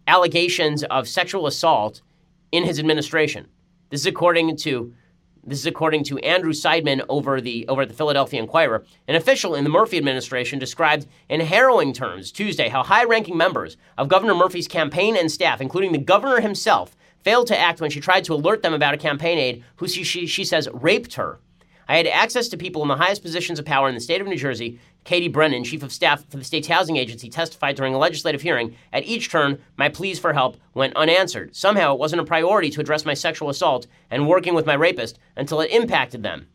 [0.07, 2.03] allegations of sexual assault
[2.53, 3.47] in his administration.
[3.91, 4.95] This is according to
[5.47, 8.85] this is according to Andrew Seidman over the over at the Philadelphia Inquirer.
[9.07, 14.09] An official in the Murphy administration described in harrowing terms Tuesday how high-ranking members of
[14.09, 18.25] Governor Murphy's campaign and staff, including the governor himself, failed to act when she tried
[18.25, 21.41] to alert them about a campaign aide who she, she, she says raped her.
[21.89, 24.27] I had access to people in the highest positions of power in the state of
[24.27, 24.81] New Jersey.
[25.05, 28.75] Katie Brennan, chief of staff for the state's housing agency, testified during a legislative hearing.
[28.93, 31.55] At each turn, my pleas for help went unanswered.
[31.55, 35.19] Somehow, it wasn't a priority to address my sexual assault and working with my rapist
[35.37, 36.49] until it impacted them.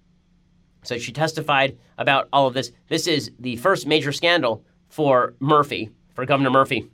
[0.84, 2.72] So she testified about all of this.
[2.88, 6.90] This is the first major scandal for Murphy, for Governor Murphy.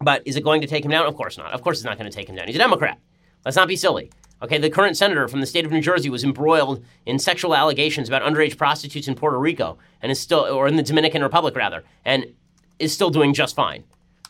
[0.00, 1.06] But is it going to take him down?
[1.06, 1.52] Of course not.
[1.52, 2.46] Of course, it's not going to take him down.
[2.46, 2.98] He's a Democrat.
[3.44, 4.10] Let's not be silly.
[4.46, 8.06] Okay, the current senator from the state of New Jersey was embroiled in sexual allegations
[8.06, 11.82] about underage prostitutes in Puerto Rico and is still, or in the Dominican Republic rather,
[12.04, 12.32] and
[12.78, 13.82] is still doing just fine.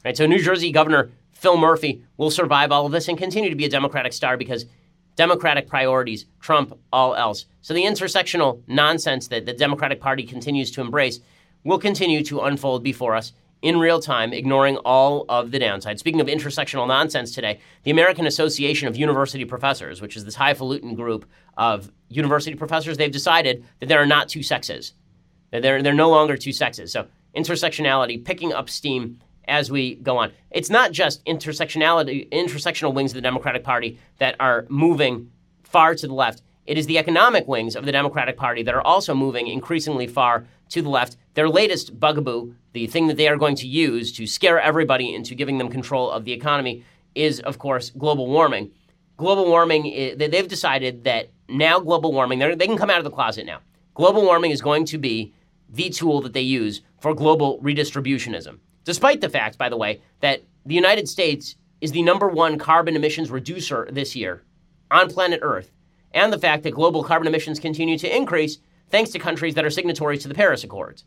[0.07, 3.57] Right, so New Jersey Governor Phil Murphy will survive all of this and continue to
[3.57, 4.65] be a Democratic star because
[5.17, 7.45] Democratic priorities trump all else.
[7.61, 11.21] So the intersectional nonsense that the Democratic Party continues to embrace
[11.63, 15.99] will continue to unfold before us in real time, ignoring all of the downside.
[15.99, 20.95] Speaking of intersectional nonsense today, the American Association of University Professors, which is this highfalutin
[20.95, 21.27] group
[21.57, 24.93] of university professors, they've decided that there are not two sexes.
[25.51, 26.93] That they're, they're no longer two sexes.
[26.93, 30.33] So intersectionality picking up steam as we go on.
[30.51, 35.31] It's not just intersectionality, intersectional wings of the Democratic Party that are moving
[35.63, 36.43] far to the left.
[36.67, 40.47] It is the economic wings of the Democratic Party that are also moving increasingly far
[40.71, 41.17] to the left.
[41.35, 45.35] Their latest bugaboo, the thing that they are going to use to scare everybody into
[45.35, 48.73] giving them control of the economy, is, of course, global warming.
[49.17, 53.47] Global warming, they've decided that now global warming, they can come out of the closet
[53.47, 53.61] now.
[53.95, 55.33] Global warming is going to be
[55.71, 58.59] the tool that they use for global redistributionism.
[58.85, 62.97] Despite the fact, by the way, that the United States is the number one carbon
[62.97, 64.43] emissions reducer this year
[64.91, 65.71] on planet Earth,
[66.17, 68.59] and the fact that global carbon emissions continue to increase
[68.91, 71.05] thanks to countries that are signatories to the Paris Accords.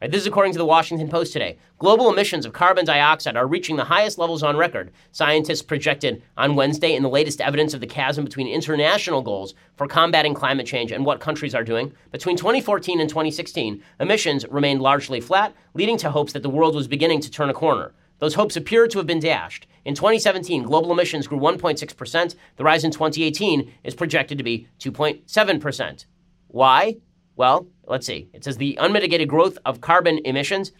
[0.00, 1.58] Right, this is according to the Washington Post today.
[1.78, 6.54] Global emissions of carbon dioxide are reaching the highest levels on record, scientists projected on
[6.54, 10.92] Wednesday in the latest evidence of the chasm between international goals for combating climate change
[10.92, 11.92] and what countries are doing.
[12.12, 16.86] Between 2014 and 2016, emissions remained largely flat, leading to hopes that the world was
[16.86, 17.92] beginning to turn a corner.
[18.20, 19.66] Those hopes appear to have been dashed.
[19.88, 22.34] In 2017, global emissions grew 1.6%.
[22.56, 26.04] The rise in 2018 is projected to be 2.7%.
[26.48, 26.96] Why?
[27.36, 28.28] Well, let's see.
[28.34, 30.72] It says the unmitigated growth of carbon emissions,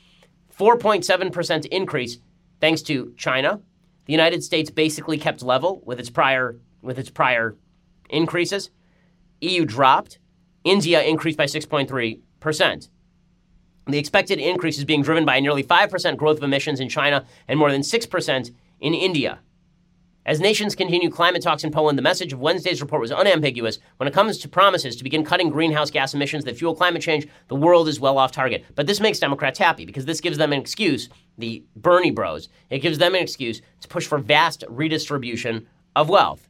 [0.55, 2.19] 4.7% increase
[2.61, 3.63] thanks to China.
[4.05, 7.57] The United States basically kept level with its prior with its prior
[8.11, 8.69] increases.
[9.41, 10.19] EU dropped.
[10.65, 12.89] India increased by 6.3%.
[13.87, 17.25] The expected increase is being driven by a nearly 5% growth of emissions in China
[17.49, 18.51] and more than 6%
[18.81, 19.41] in India.
[20.29, 23.79] As nations continue climate talks in Poland, the message of Wednesday's report was unambiguous.
[23.97, 27.27] When it comes to promises to begin cutting greenhouse gas emissions that fuel climate change,
[27.49, 28.67] the world is well off target.
[28.75, 31.09] But this makes Democrats happy because this gives them an excuse,
[31.39, 35.67] the Bernie bros, it gives them an excuse to push for vast redistribution
[35.97, 36.47] of wealth.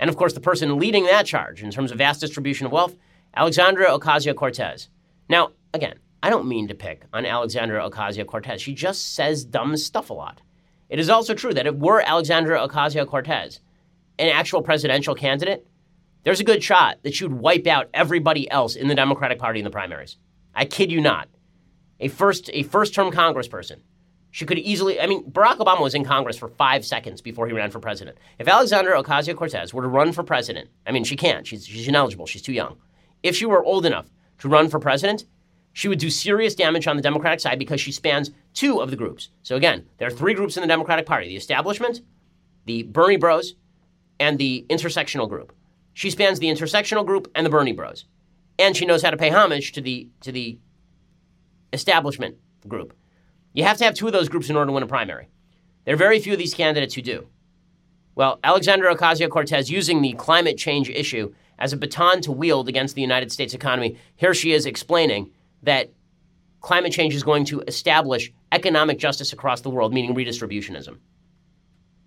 [0.00, 2.96] And of course, the person leading that charge in terms of vast distribution of wealth,
[3.36, 4.88] Alexandria Ocasio Cortez.
[5.28, 8.62] Now, again, I don't mean to pick on Alexandria Ocasio Cortez.
[8.62, 10.40] She just says dumb stuff a lot.
[10.92, 13.60] It is also true that if were Alexandria Ocasio Cortez
[14.18, 15.66] an actual presidential candidate,
[16.22, 19.58] there's a good shot that she would wipe out everybody else in the Democratic Party
[19.60, 20.18] in the primaries.
[20.54, 21.30] I kid you not.
[21.98, 23.78] A first a first term congressperson.
[24.32, 27.54] She could easily I mean, Barack Obama was in Congress for five seconds before he
[27.54, 28.18] ran for president.
[28.38, 31.88] If Alexandria Ocasio Cortez were to run for president, I mean she can't, she's she's
[31.88, 32.76] ineligible, she's too young.
[33.22, 35.24] If she were old enough to run for president,
[35.72, 38.96] she would do serious damage on the Democratic side because she spans two of the
[38.96, 39.30] groups.
[39.42, 42.00] So again, there are three groups in the Democratic Party the establishment,
[42.66, 43.54] the Bernie bros,
[44.20, 45.52] and the intersectional group.
[45.94, 48.06] She spans the intersectional group and the Bernie bros.
[48.58, 50.58] And she knows how to pay homage to the to the
[51.72, 52.36] establishment
[52.68, 52.94] group.
[53.54, 55.28] You have to have two of those groups in order to win a primary.
[55.84, 57.26] There are very few of these candidates who do.
[58.14, 62.94] Well, Alexandra Ocasio Cortez using the climate change issue as a baton to wield against
[62.94, 65.30] the United States economy, here she is explaining
[65.62, 65.90] that
[66.60, 70.98] climate change is going to establish economic justice across the world, meaning redistributionism.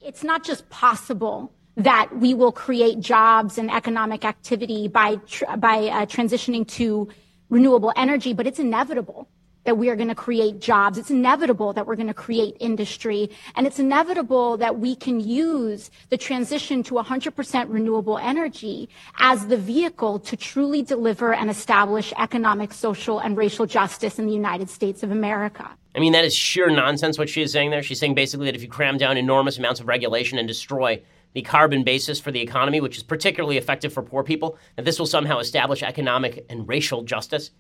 [0.02, 5.88] It's not just possible that we will create jobs and economic activity by tr- by
[5.88, 7.10] uh, transitioning to
[7.50, 9.28] renewable energy, but it's inevitable
[9.66, 10.98] that we are going to create jobs.
[10.98, 13.30] It's inevitable that we're going to create industry.
[13.56, 19.58] And it's inevitable that we can use the transition to 100% renewable energy as the
[19.58, 25.04] vehicle to truly deliver and establish economic, social, and racial justice in the United States
[25.04, 25.70] of America.
[25.96, 27.82] I mean, that is sheer nonsense what she is saying there.
[27.82, 31.02] She's saying basically that if you cram down enormous amounts of regulation and destroy
[31.34, 35.00] the carbon basis for the economy, which is particularly effective for poor people, that this
[35.00, 37.52] will somehow establish economic and racial justice.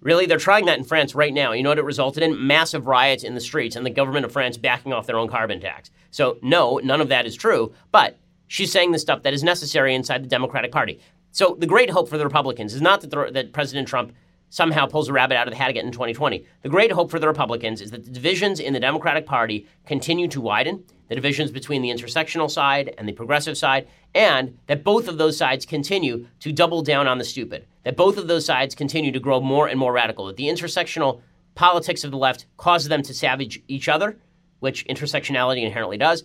[0.00, 1.52] Really, they're trying that in France right now.
[1.52, 2.46] You know what it resulted in?
[2.46, 5.60] Massive riots in the streets and the government of France backing off their own carbon
[5.60, 5.90] tax.
[6.10, 9.94] So, no, none of that is true, but she's saying the stuff that is necessary
[9.94, 11.00] inside the Democratic Party.
[11.32, 14.12] So, the great hope for the Republicans is not that, the, that President Trump
[14.50, 16.44] somehow pulls a rabbit out of the hat again in 2020.
[16.62, 20.28] The great hope for the Republicans is that the divisions in the Democratic Party continue
[20.28, 25.08] to widen, the divisions between the intersectional side and the progressive side, and that both
[25.08, 28.74] of those sides continue to double down on the stupid, that both of those sides
[28.74, 31.20] continue to grow more and more radical, that the intersectional
[31.54, 34.18] politics of the left causes them to savage each other,
[34.60, 36.24] which intersectionality inherently does,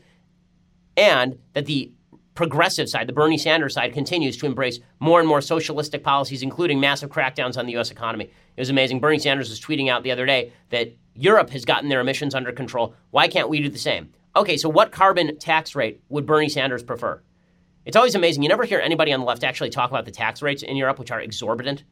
[0.98, 1.92] and that the
[2.36, 6.80] progressive side, the Bernie Sanders side, continues to embrace more and more socialistic policies, including
[6.80, 7.92] massive crackdowns on the U.S.
[7.92, 8.26] economy.
[8.26, 9.00] It was amazing.
[9.00, 12.52] Bernie Sanders was tweeting out the other day that Europe has gotten their emissions under
[12.52, 12.94] control.
[13.12, 14.12] Why can't we do the same?
[14.36, 17.22] Okay, so what carbon tax rate would Bernie Sanders prefer?
[17.86, 18.42] It's always amazing.
[18.42, 20.98] You never hear anybody on the left actually talk about the tax rates in Europe,
[20.98, 21.84] which are exorbitant.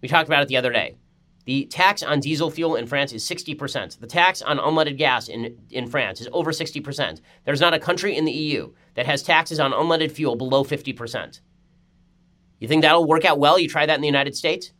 [0.00, 0.96] We talked about it the other day.
[1.44, 3.98] The tax on diesel fuel in France is 60%.
[3.98, 7.20] The tax on unleaded gas in, in France is over 60%.
[7.44, 11.40] There's not a country in the EU that has taxes on unleaded fuel below 50%.
[12.60, 13.58] You think that'll work out well?
[13.58, 14.72] You try that in the United States?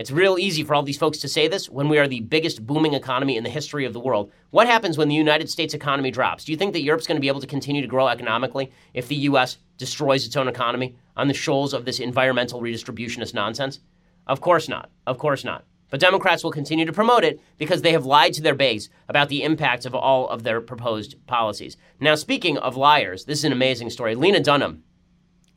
[0.00, 2.66] It's real easy for all these folks to say this when we are the biggest
[2.66, 4.32] booming economy in the history of the world.
[4.48, 6.46] What happens when the United States economy drops?
[6.46, 9.08] Do you think that Europe's going to be able to continue to grow economically if
[9.08, 13.80] the US destroys its own economy on the shoals of this environmental redistributionist nonsense?
[14.26, 14.88] Of course not.
[15.06, 15.66] Of course not.
[15.90, 19.28] But Democrats will continue to promote it because they have lied to their base about
[19.28, 21.76] the impacts of all of their proposed policies.
[22.00, 24.14] Now, speaking of liars, this is an amazing story.
[24.14, 24.82] Lena Dunham,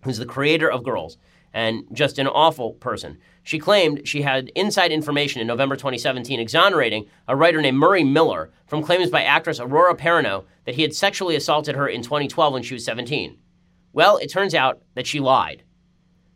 [0.04, 1.18] who's the creator of Girls
[1.54, 7.06] and just an awful person, she claimed she had inside information in November 2017 exonerating
[7.28, 11.36] a writer named Murray Miller from claims by actress Aurora Perrineau that he had sexually
[11.36, 13.38] assaulted her in 2012 when she was 17.
[13.92, 15.64] Well, it turns out that she lied.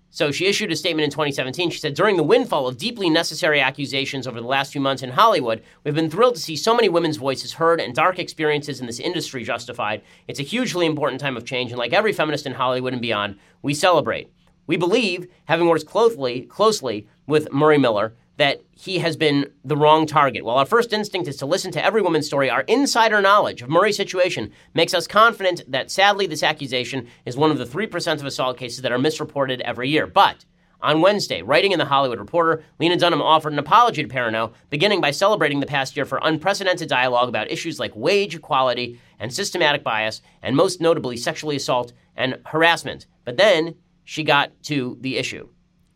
[0.09, 1.69] So she issued a statement in 2017.
[1.69, 5.11] She said, During the windfall of deeply necessary accusations over the last few months in
[5.11, 8.87] Hollywood, we've been thrilled to see so many women's voices heard and dark experiences in
[8.87, 10.01] this industry justified.
[10.27, 13.37] It's a hugely important time of change, and like every feminist in Hollywood and beyond,
[13.61, 14.31] we celebrate.
[14.67, 20.05] We believe, having worked closely, closely with Murray Miller, that he has been the wrong
[20.05, 20.45] target.
[20.45, 23.69] While our first instinct is to listen to every woman's story, our insider knowledge of
[23.69, 28.25] Murray's situation makes us confident that sadly this accusation is one of the 3% of
[28.25, 30.05] assault cases that are misreported every year.
[30.05, 30.45] But
[30.79, 35.01] on Wednesday, writing in The Hollywood Reporter, Lena Dunham offered an apology to Perrineau, beginning
[35.01, 39.83] by celebrating the past year for unprecedented dialogue about issues like wage equality and systematic
[39.83, 43.07] bias, and most notably sexually assault and harassment.
[43.25, 43.73] But then
[44.07, 45.49] she got to the issue.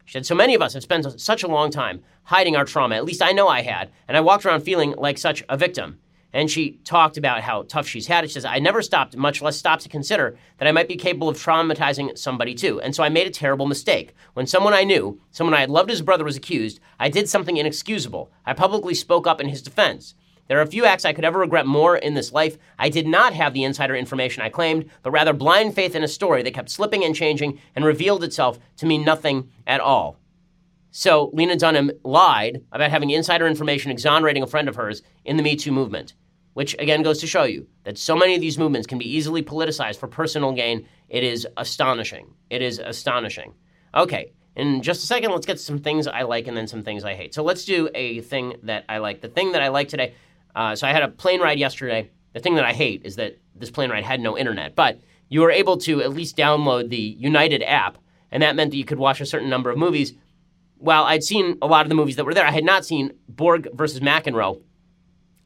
[0.03, 2.95] She said, So many of us have spent such a long time hiding our trauma.
[2.95, 3.89] At least I know I had.
[4.05, 5.97] And I walked around feeling like such a victim.
[6.33, 8.27] And she talked about how tough she's had it.
[8.27, 11.29] She says, I never stopped, much less stopped to consider that I might be capable
[11.29, 12.81] of traumatizing somebody too.
[12.81, 14.13] And so I made a terrible mistake.
[14.33, 17.29] When someone I knew, someone I had loved as a brother, was accused, I did
[17.29, 18.29] something inexcusable.
[18.45, 20.15] I publicly spoke up in his defense.
[20.51, 22.57] There are a few acts I could ever regret more in this life.
[22.77, 26.09] I did not have the insider information I claimed, but rather blind faith in a
[26.09, 30.19] story that kept slipping and changing and revealed itself to mean nothing at all.
[30.89, 35.43] So Lena Dunham lied about having insider information exonerating a friend of hers in the
[35.43, 36.15] Me Too movement,
[36.51, 39.41] which again goes to show you that so many of these movements can be easily
[39.41, 40.85] politicized for personal gain.
[41.07, 42.27] It is astonishing.
[42.49, 43.53] It is astonishing.
[43.95, 47.05] Okay, in just a second, let's get some things I like and then some things
[47.05, 47.33] I hate.
[47.33, 49.21] So let's do a thing that I like.
[49.21, 50.13] The thing that I like today
[50.55, 52.09] uh, so I had a plane ride yesterday.
[52.33, 54.99] The thing that I hate is that this plane ride had no internet, but
[55.29, 57.97] you were able to at least download the United app,
[58.31, 60.13] and that meant that you could watch a certain number of movies.
[60.77, 63.11] While I'd seen a lot of the movies that were there, I had not seen
[63.29, 64.61] Borg versus McEnroe.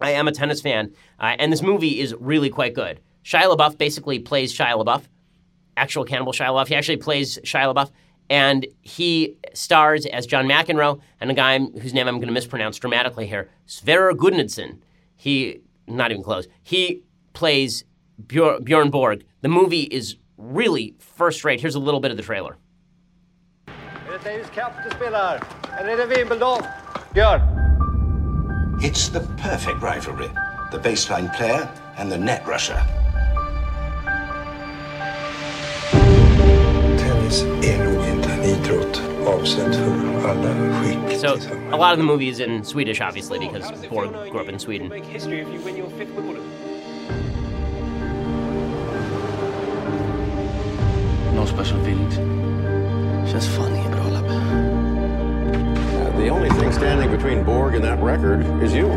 [0.01, 2.99] I am a tennis fan, uh, and this movie is really quite good.
[3.23, 5.03] Shia LaBeouf basically plays Shia LaBeouf,
[5.77, 6.67] actual cannibal Shia LaBeouf.
[6.67, 7.91] He actually plays Shia LaBeouf,
[8.29, 12.77] and he stars as John McEnroe and a guy whose name I'm going to mispronounce
[12.77, 14.79] dramatically here, Sverre Gudnason.
[15.15, 17.03] He, not even close, he
[17.33, 17.83] plays
[18.27, 19.25] Bjorn Borg.
[19.41, 21.61] The movie is really first rate.
[21.61, 22.57] Here's a little bit of the trailer.
[28.81, 30.29] It's the perfect rivalry.
[30.71, 32.81] The baseline player and the net rusher.
[36.99, 41.19] Tennis är nog inte en idrott avsedd för alla skick.
[41.19, 41.37] So,
[41.71, 44.89] a lot of the movie is in Swedish, obviously, because Borg grew up in Sweden.
[51.33, 52.15] No special feelings.
[53.31, 54.21] Just fan inget bra, uh,
[56.17, 58.87] The only thing standing between Borg and that record is you.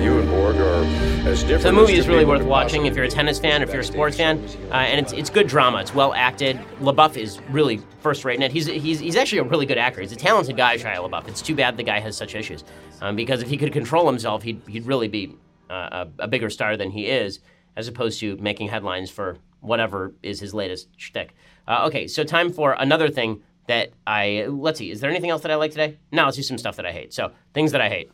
[0.00, 0.84] You and Borg are
[1.28, 1.62] as different.
[1.62, 3.84] So the movie is really worth watching if you're a tennis fan, if you're a
[3.84, 4.38] sports fan,
[4.70, 5.80] uh, and it's it's good drama.
[5.80, 6.56] It's well acted.
[6.80, 8.52] LaBeouf is really first rate in it.
[8.52, 10.00] He's he's he's actually a really good actor.
[10.00, 11.26] He's a talented guy, Shia LaBeouf.
[11.28, 12.64] It's too bad the guy has such issues,
[13.00, 15.36] um, because if he could control himself, he'd he'd really be
[15.68, 17.40] uh, a, a bigger star than he is,
[17.76, 21.34] as opposed to making headlines for whatever is his latest shtick.
[21.66, 24.90] Uh, okay, so time for another thing that I let's see.
[24.90, 25.98] Is there anything else that I like today?
[26.12, 27.12] No, let's do some stuff that I hate.
[27.12, 28.10] So things that I hate.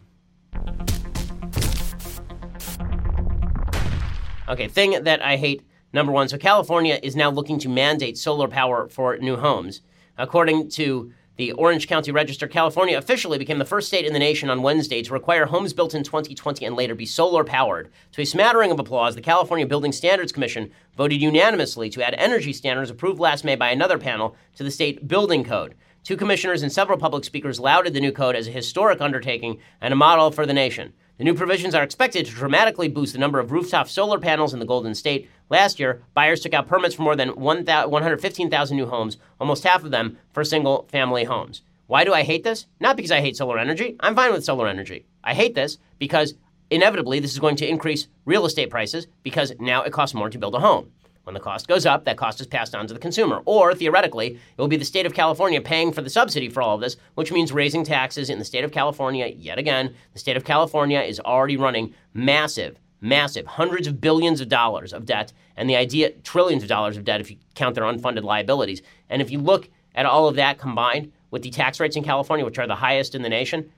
[4.46, 5.62] Okay, thing that I hate.
[5.94, 9.80] Number one, so California is now looking to mandate solar power for new homes.
[10.18, 14.50] According to the Orange County Register, California officially became the first state in the nation
[14.50, 17.90] on Wednesday to require homes built in 2020 and later be solar powered.
[18.12, 22.52] To a smattering of applause, the California Building Standards Commission voted unanimously to add energy
[22.52, 25.74] standards approved last May by another panel to the state building code.
[26.02, 29.94] Two commissioners and several public speakers lauded the new code as a historic undertaking and
[29.94, 30.92] a model for the nation.
[31.16, 34.58] The new provisions are expected to dramatically boost the number of rooftop solar panels in
[34.58, 35.30] the Golden State.
[35.48, 39.92] Last year, buyers took out permits for more than 115,000 new homes, almost half of
[39.92, 41.62] them for single family homes.
[41.86, 42.66] Why do I hate this?
[42.80, 43.94] Not because I hate solar energy.
[44.00, 45.06] I'm fine with solar energy.
[45.22, 46.34] I hate this because
[46.68, 50.38] inevitably this is going to increase real estate prices because now it costs more to
[50.38, 50.90] build a home.
[51.24, 53.40] When the cost goes up, that cost is passed on to the consumer.
[53.46, 56.74] Or, theoretically, it will be the state of California paying for the subsidy for all
[56.74, 59.94] of this, which means raising taxes in the state of California yet again.
[60.12, 65.06] The state of California is already running massive, massive, hundreds of billions of dollars of
[65.06, 68.82] debt, and the idea, trillions of dollars of debt if you count their unfunded liabilities.
[69.08, 72.44] And if you look at all of that combined with the tax rates in California,
[72.44, 73.72] which are the highest in the nation,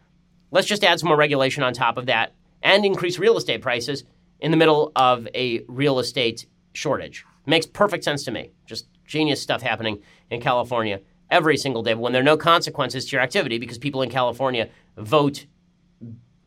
[0.51, 2.33] let's just add some more regulation on top of that
[2.63, 4.03] and increase real estate prices
[4.41, 7.25] in the middle of a real estate shortage.
[7.47, 8.51] Makes perfect sense to me.
[8.67, 13.13] Just genius stuff happening in California every single day when there are no consequences to
[13.17, 15.47] your activity because people in California vote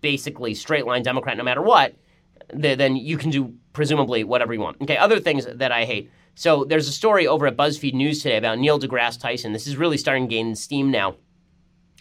[0.02, 1.96] basically straight line Democrat no matter what,
[2.54, 4.82] then you can do presumably whatever you want.
[4.82, 6.10] Okay, other things that I hate.
[6.36, 9.52] So there's a story over at BuzzFeed News today about Neil deGrasse Tyson.
[9.52, 11.16] This is really starting to gain steam now.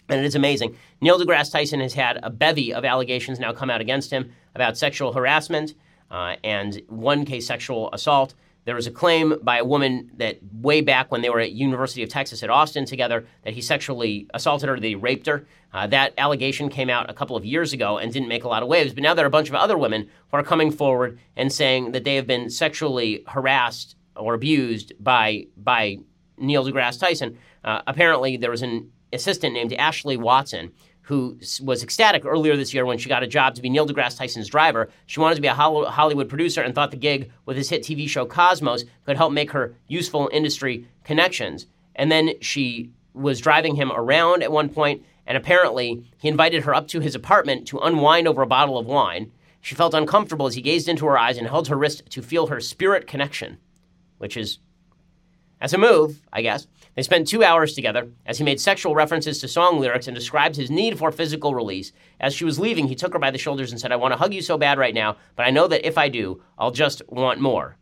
[0.07, 0.75] And it is amazing.
[1.01, 4.77] Neil deGrasse Tyson has had a bevy of allegations now come out against him about
[4.77, 5.75] sexual harassment
[6.09, 8.33] uh, and one case sexual assault.
[8.65, 12.03] There was a claim by a woman that way back when they were at University
[12.03, 15.47] of Texas at Austin together that he sexually assaulted her, that he raped her.
[15.73, 18.61] Uh, that allegation came out a couple of years ago and didn't make a lot
[18.61, 18.93] of waves.
[18.93, 21.93] But now there are a bunch of other women who are coming forward and saying
[21.93, 25.97] that they have been sexually harassed or abused by by
[26.37, 27.37] Neil deGrasse Tyson.
[27.63, 30.71] Uh, apparently, there was an assistant named Ashley Watson
[31.09, 34.15] who was ecstatic earlier this year when she got a job to be Neil deGrasse
[34.15, 34.91] Tyson's driver.
[35.07, 38.07] She wanted to be a Hollywood producer and thought the gig with his hit TV
[38.07, 41.65] show Cosmos could help make her useful industry connections.
[41.95, 46.75] And then she was driving him around at one point And apparently, he invited her
[46.75, 49.31] up to his apartment to unwind over a bottle of wine.
[49.61, 52.47] She felt uncomfortable as he gazed into her eyes and held her wrist to feel
[52.47, 53.57] her spirit connection,
[54.17, 54.57] which is,
[55.61, 56.67] as a move, I guess.
[56.99, 60.57] They spent two hours together as he made sexual references to song lyrics and described
[60.57, 61.93] his need for physical release.
[62.19, 64.17] As she was leaving, he took her by the shoulders and said, I want to
[64.17, 67.01] hug you so bad right now, but I know that if I do, I'll just
[67.07, 67.77] want more.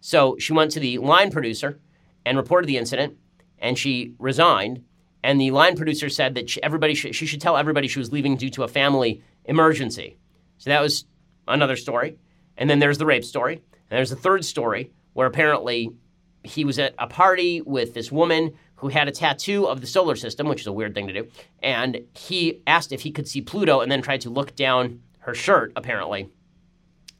[0.00, 1.80] So she went to the line producer
[2.24, 3.18] and reported the incident,
[3.58, 4.84] and she resigned.
[5.24, 8.12] And the line producer said that she, everybody sh- she should tell everybody she was
[8.12, 10.18] leaving due to a family emergency.
[10.58, 11.04] So that was
[11.48, 12.16] another story.
[12.56, 13.54] And then there's the rape story.
[13.54, 15.90] And there's a third story where apparently
[16.44, 20.16] he was at a party with this woman who had a tattoo of the solar
[20.16, 21.28] system, which is a weird thing to do.
[21.62, 25.34] And he asked if he could see Pluto and then tried to look down her
[25.34, 26.28] shirt, apparently,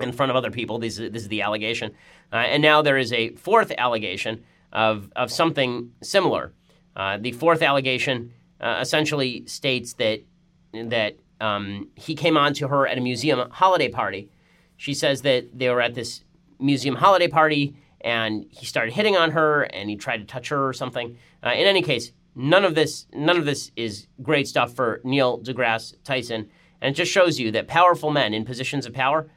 [0.01, 0.79] in front of other people.
[0.79, 1.93] This is, this is the allegation.
[2.33, 4.43] Uh, and now there is a fourth allegation
[4.73, 6.53] of, of something similar.
[6.97, 10.21] Uh, the fourth allegation uh, essentially states that,
[10.73, 14.29] that um, he came on to her at a museum holiday party.
[14.77, 16.25] She says that they were at this
[16.59, 20.67] museum holiday party and he started hitting on her and he tried to touch her
[20.69, 21.17] or something.
[21.45, 25.41] Uh, in any case, none of this none of this is great stuff for Neil
[25.41, 26.49] deGrasse Tyson,
[26.81, 29.29] and it just shows you that powerful men in positions of power,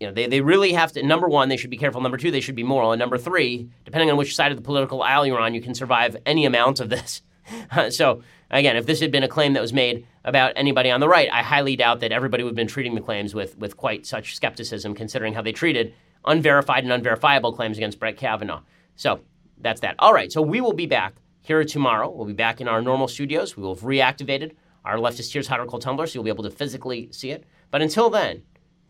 [0.00, 1.02] you know, they, they really have to.
[1.02, 2.00] Number one, they should be careful.
[2.00, 2.90] Number two, they should be moral.
[2.90, 5.76] And number three, depending on which side of the political aisle you're on, you can
[5.76, 7.22] survive any amount of this.
[7.90, 11.08] so again, if this had been a claim that was made about anybody on the
[11.08, 14.04] right, I highly doubt that everybody would have been treating the claims with with quite
[14.04, 15.94] such skepticism, considering how they treated
[16.24, 18.62] unverified and unverifiable claims against Brett Kavanaugh.
[18.96, 19.20] So
[19.58, 19.96] that's that.
[19.98, 22.10] All right, so we will be back here tomorrow.
[22.10, 23.56] We'll be back in our normal studios.
[23.56, 24.52] We will have reactivated
[24.84, 27.44] our leftist tears hot or cold tumbler, so you'll be able to physically see it.
[27.70, 28.42] But until then,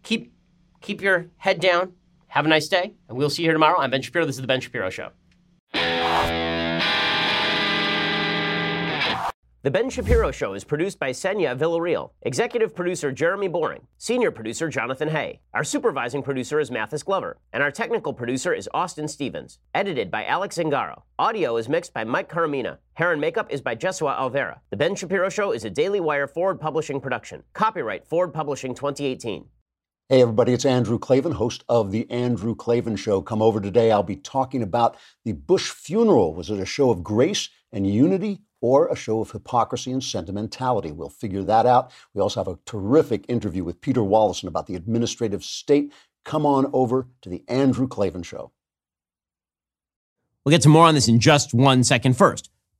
[0.03, 0.33] keep
[0.80, 1.93] keep your head down.
[2.28, 3.78] Have a nice day, and we'll see you here tomorrow.
[3.78, 4.24] I'm Ben Shapiro.
[4.24, 5.11] This is the Ben Shapiro Show.
[9.65, 14.69] The Ben Shapiro Show is produced by Senya Villarreal, executive producer Jeremy Boring, senior producer
[14.69, 15.39] Jonathan Hay.
[15.55, 19.61] Our supervising producer is Mathis Glover, and our technical producer is Austin Stevens.
[19.73, 21.03] Edited by Alex Zingaro.
[21.17, 22.79] Audio is mixed by Mike Caramina.
[22.95, 24.59] Hair and makeup is by Jesua Alvera.
[24.71, 27.45] The Ben Shapiro Show is a Daily Wire Forward Publishing production.
[27.53, 29.45] Copyright Forward Publishing 2018.
[30.09, 33.23] Hey, everybody, it's Andrew Klavan, host of The Andrew Klavan Show.
[33.23, 33.93] Come over today.
[33.93, 36.35] I'll be talking about the Bush funeral.
[36.35, 40.91] Was it a show of grace and unity or a show of hypocrisy and sentimentality.
[40.91, 41.91] We'll figure that out.
[42.15, 45.93] We also have a terrific interview with Peter Wallison about the administrative state.
[46.25, 48.53] Come on over to the Andrew Klavan Show.
[50.45, 52.51] We'll get to more on this in just one second first.